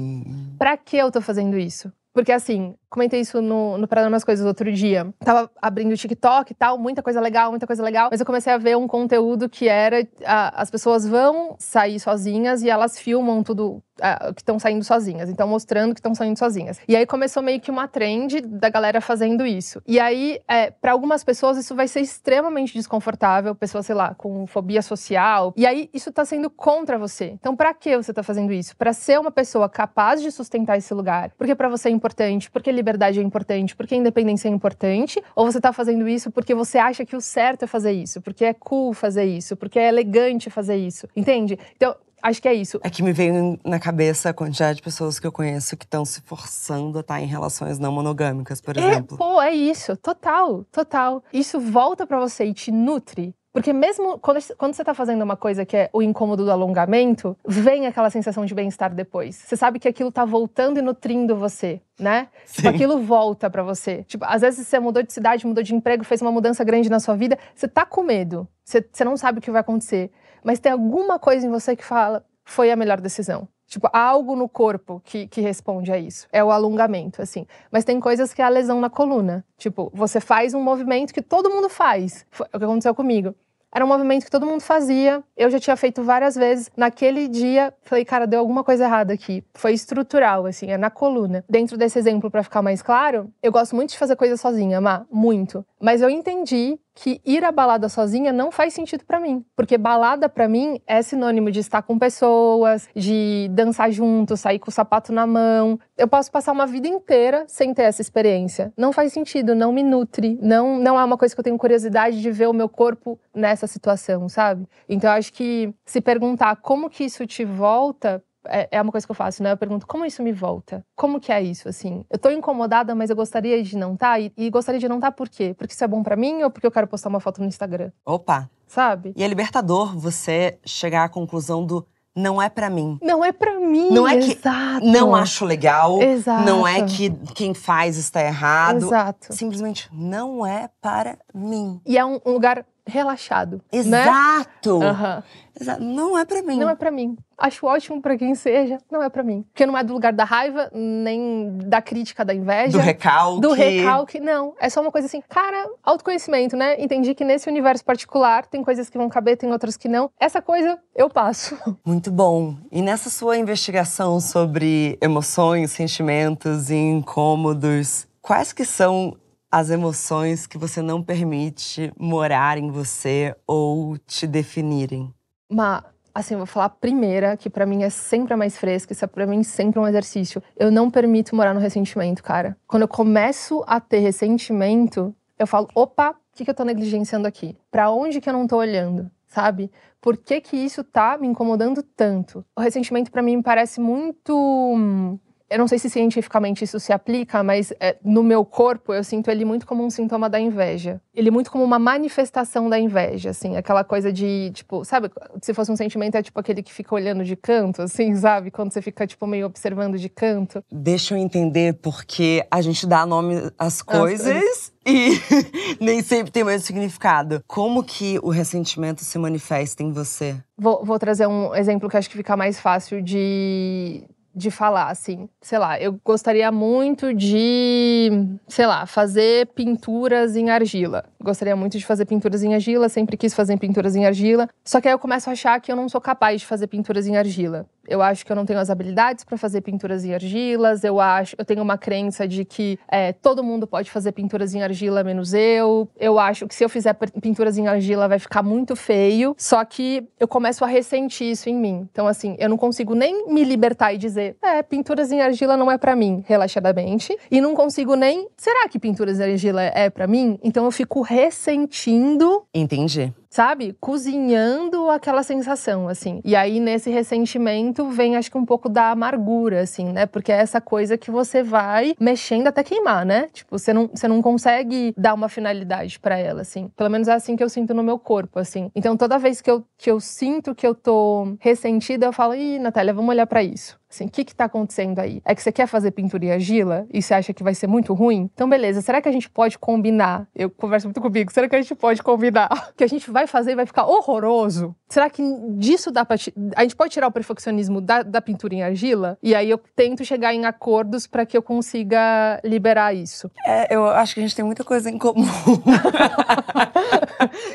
[0.58, 1.92] para que eu tô fazendo isso?
[2.14, 5.12] Porque assim, comentei isso no, no Para Umas Coisas outro dia.
[5.24, 8.10] Tava abrindo o TikTok e tal, muita coisa legal, muita coisa legal.
[8.12, 12.62] Mas eu comecei a ver um conteúdo que era: a, as pessoas vão sair sozinhas
[12.62, 15.30] e elas filmam tudo a, que estão saindo sozinhas.
[15.30, 16.80] Então, mostrando que estão saindo sozinhas.
[16.88, 19.82] E aí começou meio que uma trend da galera fazendo isso.
[19.88, 23.56] E aí, é, para algumas pessoas, isso vai ser extremamente desconfortável.
[23.56, 25.54] Pessoas, sei lá, com fobia social.
[25.56, 27.32] E aí, isso tá sendo contra você.
[27.40, 28.76] Então, para que você tá fazendo isso?
[28.76, 31.32] Para ser uma pessoa capaz de sustentar esse lugar.
[31.38, 35.60] Porque para você é importante, porque liberdade é importante, porque independência é importante, ou você
[35.60, 38.94] está fazendo isso porque você acha que o certo é fazer isso, porque é cool
[38.94, 41.58] fazer isso, porque é elegante fazer isso, entende?
[41.76, 42.80] Então, Acho que é isso.
[42.84, 46.06] É que me veio na cabeça a quantidade de pessoas que eu conheço que estão
[46.06, 49.18] se forçando a estar em relações não monogâmicas, por é, exemplo.
[49.18, 49.98] Pô, é isso.
[49.98, 51.24] Total, total.
[51.34, 53.34] Isso volta para você e te nutre.
[53.54, 57.38] Porque mesmo quando, quando você tá fazendo uma coisa que é o incômodo do alongamento,
[57.46, 59.36] vem aquela sensação de bem-estar depois.
[59.36, 62.30] Você sabe que aquilo tá voltando e nutrindo você, né?
[62.52, 64.04] Tipo, aquilo volta para você.
[64.04, 67.00] Tipo, às vezes você mudou de cidade, mudou de emprego, fez uma mudança grande na
[67.00, 68.48] sua vida, você tá com medo.
[68.64, 70.12] Você, você não sabe o que vai acontecer.
[70.44, 73.48] Mas tem alguma coisa em você que fala, foi a melhor decisão.
[73.72, 76.28] Tipo, há algo no corpo que, que responde a isso.
[76.30, 77.48] É o alongamento, assim.
[77.72, 79.46] Mas tem coisas que é a lesão na coluna.
[79.58, 82.26] Tipo, você faz um movimento que todo mundo faz.
[82.30, 83.34] Foi o que aconteceu comigo.
[83.74, 85.24] Era um movimento que todo mundo fazia.
[85.38, 86.70] Eu já tinha feito várias vezes.
[86.76, 89.42] Naquele dia, falei, cara, deu alguma coisa errada aqui.
[89.54, 91.46] Foi estrutural, assim, é na coluna.
[91.50, 95.06] Dentro desse exemplo, para ficar mais claro, eu gosto muito de fazer coisa sozinha, Má,
[95.10, 95.66] muito.
[95.82, 100.28] Mas eu entendi que ir à balada sozinha não faz sentido para mim, porque balada
[100.28, 105.14] para mim é sinônimo de estar com pessoas, de dançar junto, sair com o sapato
[105.14, 105.80] na mão.
[105.98, 108.74] Eu posso passar uma vida inteira sem ter essa experiência.
[108.78, 112.22] Não faz sentido, não me nutre, não não é uma coisa que eu tenho curiosidade
[112.22, 114.68] de ver o meu corpo nessa situação, sabe?
[114.88, 119.06] Então eu acho que se perguntar como que isso te volta é, é uma coisa
[119.06, 119.52] que eu faço, né?
[119.52, 120.86] Eu pergunto como isso me volta?
[120.96, 122.06] Como que é isso, assim?
[122.10, 124.12] Eu tô incomodada, mas eu gostaria de não estar.
[124.12, 125.54] Tá, e, e, gostaria de não estar tá por quê?
[125.58, 127.92] Porque isso é bom para mim ou porque eu quero postar uma foto no Instagram?
[128.06, 128.50] Opa!
[128.68, 129.14] Sabe?
[129.18, 131.86] E é libertador você chegar à conclusão do
[132.16, 133.00] não é para mim.
[133.02, 133.90] Não é para mim.
[133.90, 134.86] Não é que Exato.
[134.86, 136.02] não acho legal.
[136.02, 136.46] Exato.
[136.46, 138.86] Não é que quem faz está errado.
[138.86, 139.34] Exato.
[139.34, 141.80] Simplesmente não é para mim.
[141.86, 143.62] E é um, um lugar relaxado.
[143.72, 143.80] Né?
[143.80, 144.80] Exato.
[144.80, 144.92] Né?
[144.92, 145.24] Uhum.
[145.60, 145.84] Exato.
[145.84, 146.60] Não é para mim.
[146.60, 147.18] Não é para mim.
[147.38, 149.44] Acho ótimo para quem seja, não é para mim.
[149.52, 152.78] Porque não é do lugar da raiva, nem da crítica, da inveja.
[152.78, 153.42] Do recalque.
[153.42, 154.54] Do recalque, não.
[154.60, 156.82] É só uma coisa assim, cara, autoconhecimento, né?
[156.82, 160.12] Entendi que nesse universo particular tem coisas que vão caber, tem outras que não.
[160.20, 161.58] Essa coisa eu passo.
[161.86, 162.56] Muito bom.
[162.72, 169.18] E nessa sua investigação sobre emoções, sentimentos e incômodos, quais que são
[169.52, 175.14] as emoções que você não permite morar em você ou te definirem?
[175.50, 175.84] Ma,
[176.16, 179.08] assim, vou falar a primeira, que para mim é sempre a mais fresca, isso é
[179.08, 180.42] pra mim sempre um exercício.
[180.56, 182.56] Eu não permito morar no ressentimento, cara.
[182.66, 187.28] Quando eu começo a ter ressentimento, eu falo, opa, o que, que eu tô negligenciando
[187.28, 187.58] aqui?
[187.70, 189.12] Para onde que eu não tô olhando?
[189.28, 189.70] Sabe?
[190.00, 192.44] Por que que isso tá me incomodando tanto?
[192.56, 195.18] O ressentimento para mim parece muito hum,
[195.52, 199.30] eu não sei se cientificamente isso se aplica, mas é, no meu corpo eu sinto
[199.30, 201.02] ele muito como um sintoma da inveja.
[201.14, 205.70] Ele muito como uma manifestação da inveja, assim, aquela coisa de, tipo, sabe, se fosse
[205.70, 208.50] um sentimento é tipo aquele que fica olhando de canto, assim, sabe?
[208.50, 210.64] Quando você fica, tipo, meio observando de canto.
[210.72, 214.72] Deixa eu entender, porque a gente dá nome às coisas.
[214.86, 215.12] e
[215.80, 217.44] nem sempre tem o mesmo significado.
[217.48, 220.36] Como que o ressentimento se manifesta em você?
[220.58, 224.04] Vou, vou trazer um exemplo que acho que fica mais fácil de,
[224.34, 225.28] de falar, assim.
[225.42, 228.10] Sei lá, eu gostaria muito de,
[228.48, 231.06] sei lá, fazer pinturas em argila.
[231.22, 234.48] Gostaria muito de fazer pinturas em argila, sempre quis fazer pinturas em argila.
[234.64, 237.08] Só que aí eu começo a achar que eu não sou capaz de fazer pinturas
[237.08, 237.66] em argila.
[237.88, 240.84] Eu acho que eu não tenho as habilidades para fazer pinturas em argilas.
[240.84, 244.62] Eu acho, eu tenho uma crença de que é, todo mundo pode fazer pinturas em
[244.62, 245.88] argila menos eu.
[245.98, 249.36] Eu acho que se eu fizer pinturas em argila vai ficar muito feio.
[249.38, 251.88] Só que eu começo a ressentir isso em mim.
[251.92, 255.72] Então assim, eu não consigo nem me libertar e dizer, é, pinturas em argila não
[255.72, 257.18] é para mim, relaxadamente.
[257.30, 260.40] E não consigo nem, será que pinturas em argila é para mim?
[260.44, 262.44] Então eu fico ressentindo.
[262.54, 266.22] Entendi sabe, cozinhando aquela sensação, assim.
[266.24, 270.06] E aí, nesse ressentimento, vem, acho que um pouco da amargura, assim, né?
[270.06, 273.30] Porque é essa coisa que você vai mexendo até queimar, né?
[273.32, 276.68] Tipo, você não, você não consegue dar uma finalidade para ela, assim.
[276.76, 278.70] Pelo menos é assim que eu sinto no meu corpo, assim.
[278.76, 282.60] Então, toda vez que eu, que eu sinto que eu tô ressentida, eu falo, ih,
[282.60, 283.81] Natália, vamos olhar para isso.
[283.92, 285.22] Assim, o que está acontecendo aí?
[285.26, 287.94] É que você quer fazer pintura e argila e você acha que vai ser muito
[287.94, 288.30] ruim?
[288.34, 290.26] Então, beleza, será que a gente pode combinar?
[290.34, 292.50] Eu converso muito comigo, será que a gente pode combinar?
[292.82, 294.74] Que a gente vai fazer e vai ficar horroroso?
[294.90, 295.22] Será que
[295.52, 296.16] disso dá pra.
[296.56, 299.18] A gente pode tirar o perfeccionismo da, da pintura em argila?
[299.22, 303.30] E aí eu tento chegar em acordos para que eu consiga liberar isso.
[303.46, 305.24] É, eu acho que a gente tem muita coisa em comum.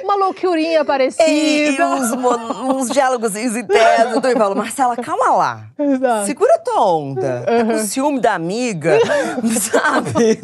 [0.05, 1.29] Uma loucurinha parecida.
[1.29, 4.25] E uns, uns diálogos internos.
[4.25, 5.67] Eu falo, Marcela, calma lá.
[5.79, 6.26] Exato.
[6.27, 7.43] Segura a tua onda.
[7.47, 8.99] Tá com ciúme da amiga,
[9.61, 10.41] sabe?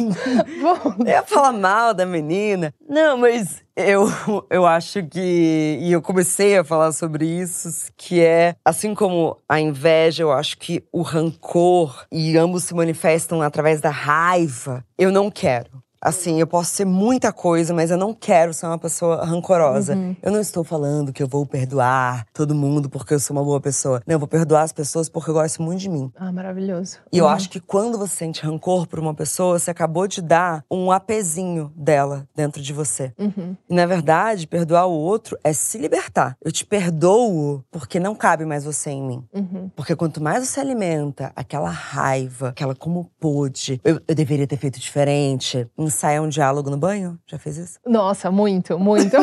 [1.01, 2.73] Eu ia falar mal da menina.
[2.89, 4.07] Não, mas eu,
[4.51, 5.79] eu acho que.
[5.81, 10.59] E eu comecei a falar sobre isso, que é assim como a inveja, eu acho
[10.59, 15.83] que o rancor, e ambos se manifestam através da raiva, eu não quero.
[16.05, 19.95] Assim, eu posso ser muita coisa, mas eu não quero ser uma pessoa rancorosa.
[19.95, 20.17] Uhum.
[20.21, 23.61] Eu não estou falando que eu vou perdoar todo mundo porque eu sou uma boa
[23.61, 24.03] pessoa.
[24.07, 26.11] Não, eu vou perdoar as pessoas porque eu gosto muito de mim.
[26.17, 26.99] Ah, maravilhoso.
[27.13, 27.31] E eu Uhum.
[27.31, 31.73] acho que quando você sente rancor por uma pessoa, você acabou de dar um apezinho
[31.77, 33.13] dela dentro de você.
[33.17, 33.57] Uhum.
[33.71, 36.37] E na verdade, perdoar o outro é se libertar.
[36.45, 39.25] Eu te perdoo porque não cabe mais você em mim.
[39.33, 39.71] Uhum.
[39.77, 44.81] Porque quanto mais você alimenta aquela raiva, aquela como pôde, eu, eu deveria ter feito
[44.81, 45.67] diferente.
[45.93, 47.19] Ensaiar um diálogo no banho?
[47.27, 47.79] Já fez isso?
[47.87, 49.15] Nossa, muito, muito.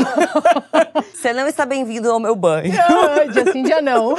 [1.12, 2.72] Você não está bem-vindo ao meu banho.
[2.80, 4.14] Ah, dia sim, dia não.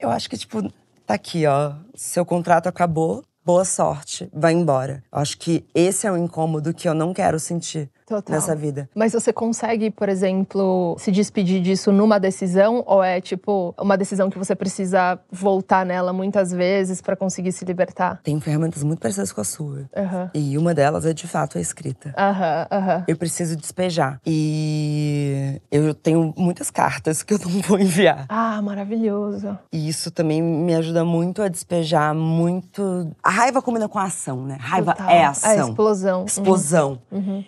[0.00, 0.62] Eu acho que, tipo,
[1.06, 1.74] tá aqui, ó.
[1.94, 5.04] Seu contrato acabou, boa sorte, vai embora.
[5.12, 8.34] Eu acho que esse é um incômodo que eu não quero sentir Total.
[8.34, 8.88] nessa vida.
[8.94, 12.82] Mas você consegue, por exemplo, se despedir disso numa decisão?
[12.86, 17.64] Ou é tipo uma decisão que você precisa voltar nela muitas vezes pra conseguir se
[17.64, 18.20] libertar?
[18.22, 19.88] Tem ferramentas muito parecidas com a sua.
[19.96, 20.30] Aham.
[20.34, 22.14] E uma delas é, de fato, a escrita.
[22.18, 23.04] Aham, aham.
[23.08, 24.20] Eu preciso despejar.
[24.26, 28.26] E eu tenho muitas cartas que eu não vou enviar.
[28.28, 29.58] Ah, maravilhoso.
[29.72, 33.10] E isso também me ajuda muito a despejar muito.
[33.22, 34.56] A raiva combina com a ação, né?
[34.60, 35.10] Raiva Total.
[35.10, 35.68] é A ação.
[35.68, 36.24] explosão.
[36.24, 36.98] Explosão.
[37.10, 37.44] Uhum.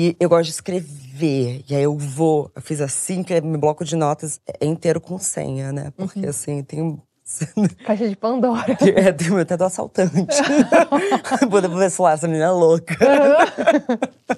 [0.00, 1.64] E eu gosto de escrever.
[1.68, 2.52] E aí eu vou.
[2.54, 5.90] Eu fiz assim, que meu bloco de notas é inteiro com senha, né?
[5.96, 6.28] Porque Uhum.
[6.28, 7.02] assim, tem.
[7.84, 8.76] Caixa de Pandora.
[8.96, 10.14] É, tem até do assaltante.
[11.50, 12.96] Vou devolver celular, essa menina é louca.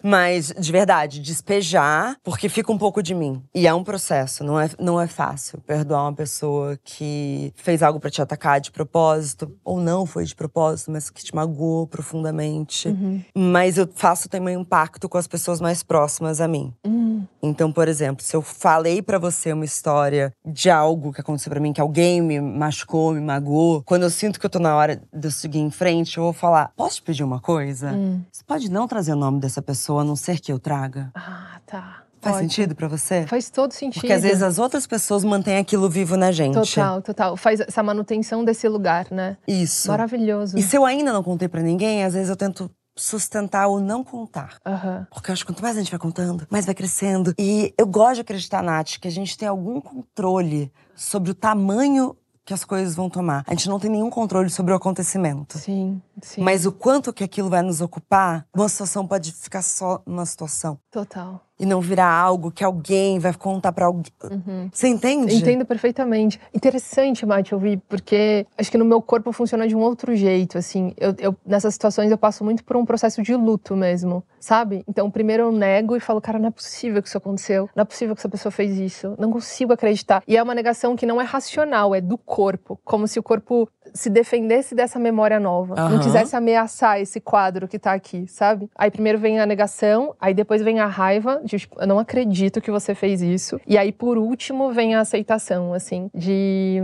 [0.02, 3.42] Mas, de verdade, despejar, porque fica um pouco de mim.
[3.54, 7.98] E é um processo, não é, não é fácil perdoar uma pessoa que fez algo
[8.00, 12.88] pra te atacar de propósito, ou não foi de propósito, mas que te magoou profundamente.
[12.88, 13.22] Uhum.
[13.34, 16.72] Mas eu faço também um pacto com as pessoas mais próximas a mim.
[16.84, 21.50] Hum, Então, por exemplo, se eu falei pra você uma história de algo que aconteceu
[21.50, 22.79] pra mim, que alguém me machucou,
[23.14, 26.18] me magoou, quando eu sinto que eu tô na hora de eu seguir em frente,
[26.18, 27.92] eu vou falar: posso te pedir uma coisa?
[27.92, 28.22] hum.
[28.30, 31.10] Você pode não trazer o nome dessa pessoa, a não ser que eu traga?
[31.14, 32.02] Ah, tá.
[32.20, 33.26] Faz sentido pra você?
[33.26, 34.02] Faz todo sentido.
[34.02, 36.54] Porque às vezes as outras pessoas mantêm aquilo vivo na gente.
[36.54, 37.36] Total, total.
[37.36, 39.38] Faz essa manutenção desse lugar, né?
[39.48, 39.88] Isso.
[39.88, 40.58] Maravilhoso.
[40.58, 44.04] E se eu ainda não contei pra ninguém, às vezes eu tento sustentar ou não
[44.04, 44.58] contar.
[44.66, 45.06] Aham.
[45.10, 47.34] Porque eu acho que quanto mais a gente vai contando, mais vai crescendo.
[47.38, 52.14] E eu gosto de acreditar, Nath, que a gente tem algum controle sobre o tamanho
[52.50, 53.44] que as coisas vão tomar.
[53.46, 55.56] A gente não tem nenhum controle sobre o acontecimento.
[55.56, 56.42] Sim, sim.
[56.42, 60.76] Mas o quanto que aquilo vai nos ocupar, uma situação pode ficar só uma situação.
[60.90, 61.40] Total.
[61.60, 64.10] E não virar algo que alguém vai contar pra alguém.
[64.24, 64.70] Uhum.
[64.72, 65.36] Você entende?
[65.36, 66.40] Entendo perfeitamente.
[66.54, 70.94] Interessante, Mate, ouvir, porque acho que no meu corpo funciona de um outro jeito, assim.
[70.96, 74.82] Eu, eu- nessas situações eu passo muito por um processo de luto mesmo, sabe?
[74.88, 77.68] Então, primeiro eu nego e falo, cara, não é possível que isso aconteceu.
[77.76, 79.14] Não é possível que essa pessoa fez isso.
[79.18, 80.22] Não consigo acreditar.
[80.26, 82.80] E é uma negação que não é racional, é do corpo.
[82.84, 85.74] Como se o corpo se defendesse dessa memória nova.
[85.74, 85.98] Não Aham.
[86.00, 88.70] quisesse ameaçar esse quadro que tá aqui, sabe?
[88.76, 92.70] Aí primeiro vem a negação, aí depois vem a raiva, tipo, eu não acredito que
[92.70, 93.60] você fez isso.
[93.66, 96.80] E aí por último vem a aceitação, assim, de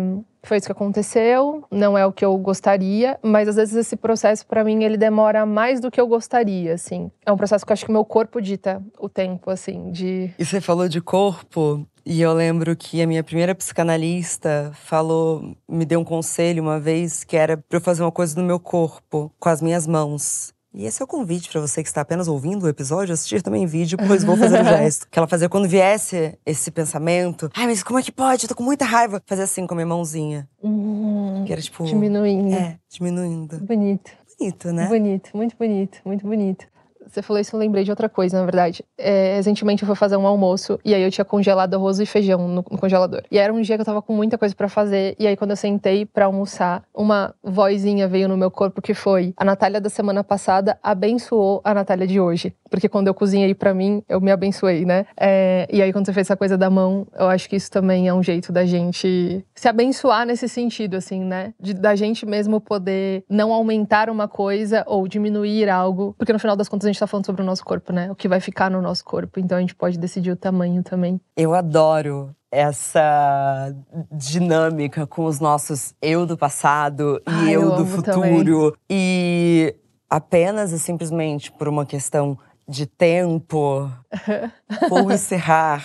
[0.47, 4.47] foi isso que aconteceu, não é o que eu gostaria, mas às vezes esse processo
[4.47, 7.11] pra mim ele demora mais do que eu gostaria, assim.
[7.25, 10.31] É um processo que eu acho que o meu corpo dita o tempo, assim, de
[10.39, 15.85] E você falou de corpo, e eu lembro que a minha primeira psicanalista falou, me
[15.85, 19.33] deu um conselho uma vez que era pra eu fazer uma coisa no meu corpo,
[19.41, 20.55] com as minhas mãos.
[20.79, 23.63] E esse é o convite pra você que está apenas ouvindo o episódio, assistir também
[23.63, 25.09] em vídeo, pois vou fazer o gesto.
[25.11, 28.45] Que ela fazia quando viesse esse pensamento, ai, mas como é que pode?
[28.45, 29.23] Eu tô com muita raiva.
[29.25, 30.47] Fazer assim com a minha mãozinha.
[30.63, 31.83] hum, Que era tipo.
[31.85, 32.55] diminuindo.
[32.55, 33.59] É, diminuindo.
[33.61, 34.11] Bonito.
[34.39, 34.87] Bonito, né?
[34.87, 36.67] Bonito, muito bonito, muito bonito.
[37.07, 38.85] Você falou isso, eu lembrei de outra coisa, na verdade.
[38.99, 42.49] É, recentemente eu fui fazer um almoço e aí eu tinha congelado arroz e feijão
[42.49, 43.23] no, no congelador.
[43.31, 45.15] E era um dia que eu tava com muita coisa pra fazer.
[45.19, 49.33] E aí, quando eu sentei pra almoçar, uma vozinha veio no meu corpo que foi:
[49.37, 52.55] a Natália da semana passada abençoou a Natália de hoje.
[52.69, 55.07] Porque quando eu cozinhei pra mim, eu me abençoei, né?
[55.19, 58.09] É, e aí, quando você fez essa coisa da mão, eu acho que isso também
[58.09, 61.55] é um jeito da gente se abençoar nesse sentido, assim, né?
[61.61, 66.15] De, da gente mesmo poder não aumentar uma coisa ou diminuir algo.
[66.19, 68.11] Porque no final das contas a gente tá falando sobre o nosso corpo, né?
[68.11, 69.39] O que vai ficar no nosso corpo.
[69.41, 71.21] Então a gente pode decidir o tamanho também.
[71.37, 73.75] Eu adoro essa
[74.13, 78.77] dinâmica com os nossos eu do passado e Ai, eu, eu do futuro.
[78.89, 79.75] E
[80.09, 82.39] apenas e simplesmente por uma questão
[82.69, 83.91] de tempo,
[84.89, 85.85] vou encerrar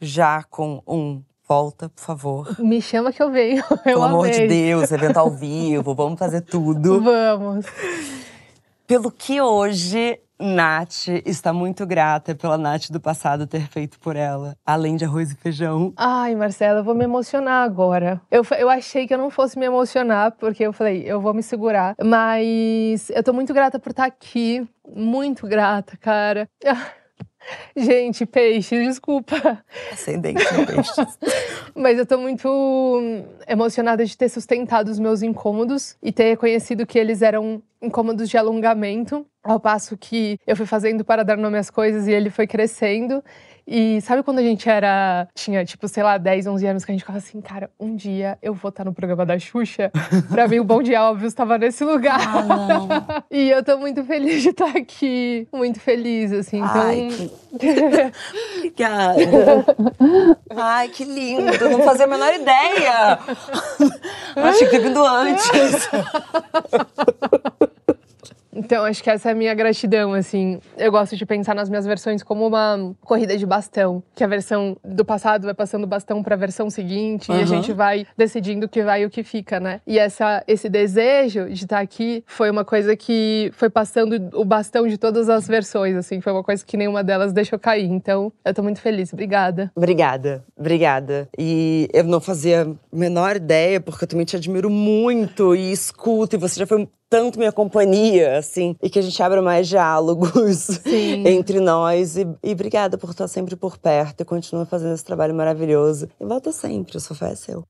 [0.00, 1.22] já com um.
[1.44, 2.56] Volta, por favor.
[2.60, 3.62] Me chama que eu venho.
[3.70, 4.48] Eu Pelo amor de amei.
[4.48, 7.02] Deus, evento ao vivo, vamos fazer tudo.
[7.02, 7.66] Vamos.
[8.86, 14.56] Pelo que hoje Nath está muito grata pela Nath do passado ter feito por ela,
[14.66, 15.92] além de arroz e feijão.
[15.96, 18.20] Ai, Marcela, eu vou me emocionar agora.
[18.30, 21.42] Eu, eu achei que eu não fosse me emocionar, porque eu falei, eu vou me
[21.42, 21.94] segurar.
[22.02, 24.66] Mas eu tô muito grata por estar aqui.
[24.94, 26.48] Muito grata, cara.
[27.76, 29.62] Gente, peixe, desculpa.
[29.92, 31.18] Ascendente em peixes.
[31.74, 32.46] Mas eu tô muito
[33.48, 38.36] emocionada de ter sustentado os meus incômodos e ter reconhecido que eles eram incômodos de
[38.36, 42.46] alongamento, ao passo que eu fui fazendo para dar nome às coisas e ele foi
[42.46, 43.22] crescendo.
[43.74, 45.26] E sabe quando a gente era.
[45.34, 48.36] Tinha, tipo, sei lá, 10, 11 anos, que a gente ficava assim, cara, um dia
[48.42, 49.90] eu vou estar no programa da Xuxa.
[50.28, 52.20] pra mim, o Bom Dia Óbvio estava nesse lugar.
[52.20, 52.88] Ah, não.
[53.32, 55.48] e eu tô muito feliz de estar aqui.
[55.50, 56.58] Muito feliz, assim.
[56.58, 56.82] Então.
[56.82, 57.30] Ai, que...
[58.58, 59.64] Obrigada.
[60.54, 61.70] Ai, que lindo.
[61.70, 63.18] Não fazia a menor ideia.
[64.36, 65.88] Acho que ter vindo antes.
[68.54, 70.58] Então, acho que essa é a minha gratidão, assim.
[70.76, 74.76] Eu gosto de pensar nas minhas versões como uma corrida de bastão, que a versão
[74.84, 77.38] do passado vai passando o bastão para a versão seguinte Uhum.
[77.38, 79.80] e a gente vai decidindo o que vai e o que fica, né?
[79.86, 84.86] E essa, esse desejo de estar aqui foi uma coisa que foi passando o bastão
[84.86, 86.20] de todas as versões, assim.
[86.20, 87.86] Foi uma coisa que nenhuma delas deixou cair.
[87.90, 89.12] Então, eu tô muito feliz.
[89.12, 89.72] Obrigada.
[89.74, 91.28] Obrigada, obrigada.
[91.38, 96.36] E eu não fazia a menor ideia, porque eu também te admiro muito e escuto,
[96.36, 100.80] e você já foi tanto minha companhia, assim, e que a gente abra mais diálogos
[101.26, 102.16] entre nós.
[102.16, 106.08] E, e obrigada por estar sempre por perto e continua fazendo esse trabalho maravilhoso.
[106.18, 107.66] E volta sempre, o sofá é seu.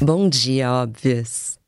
[0.00, 1.59] Bom dia, óbvias.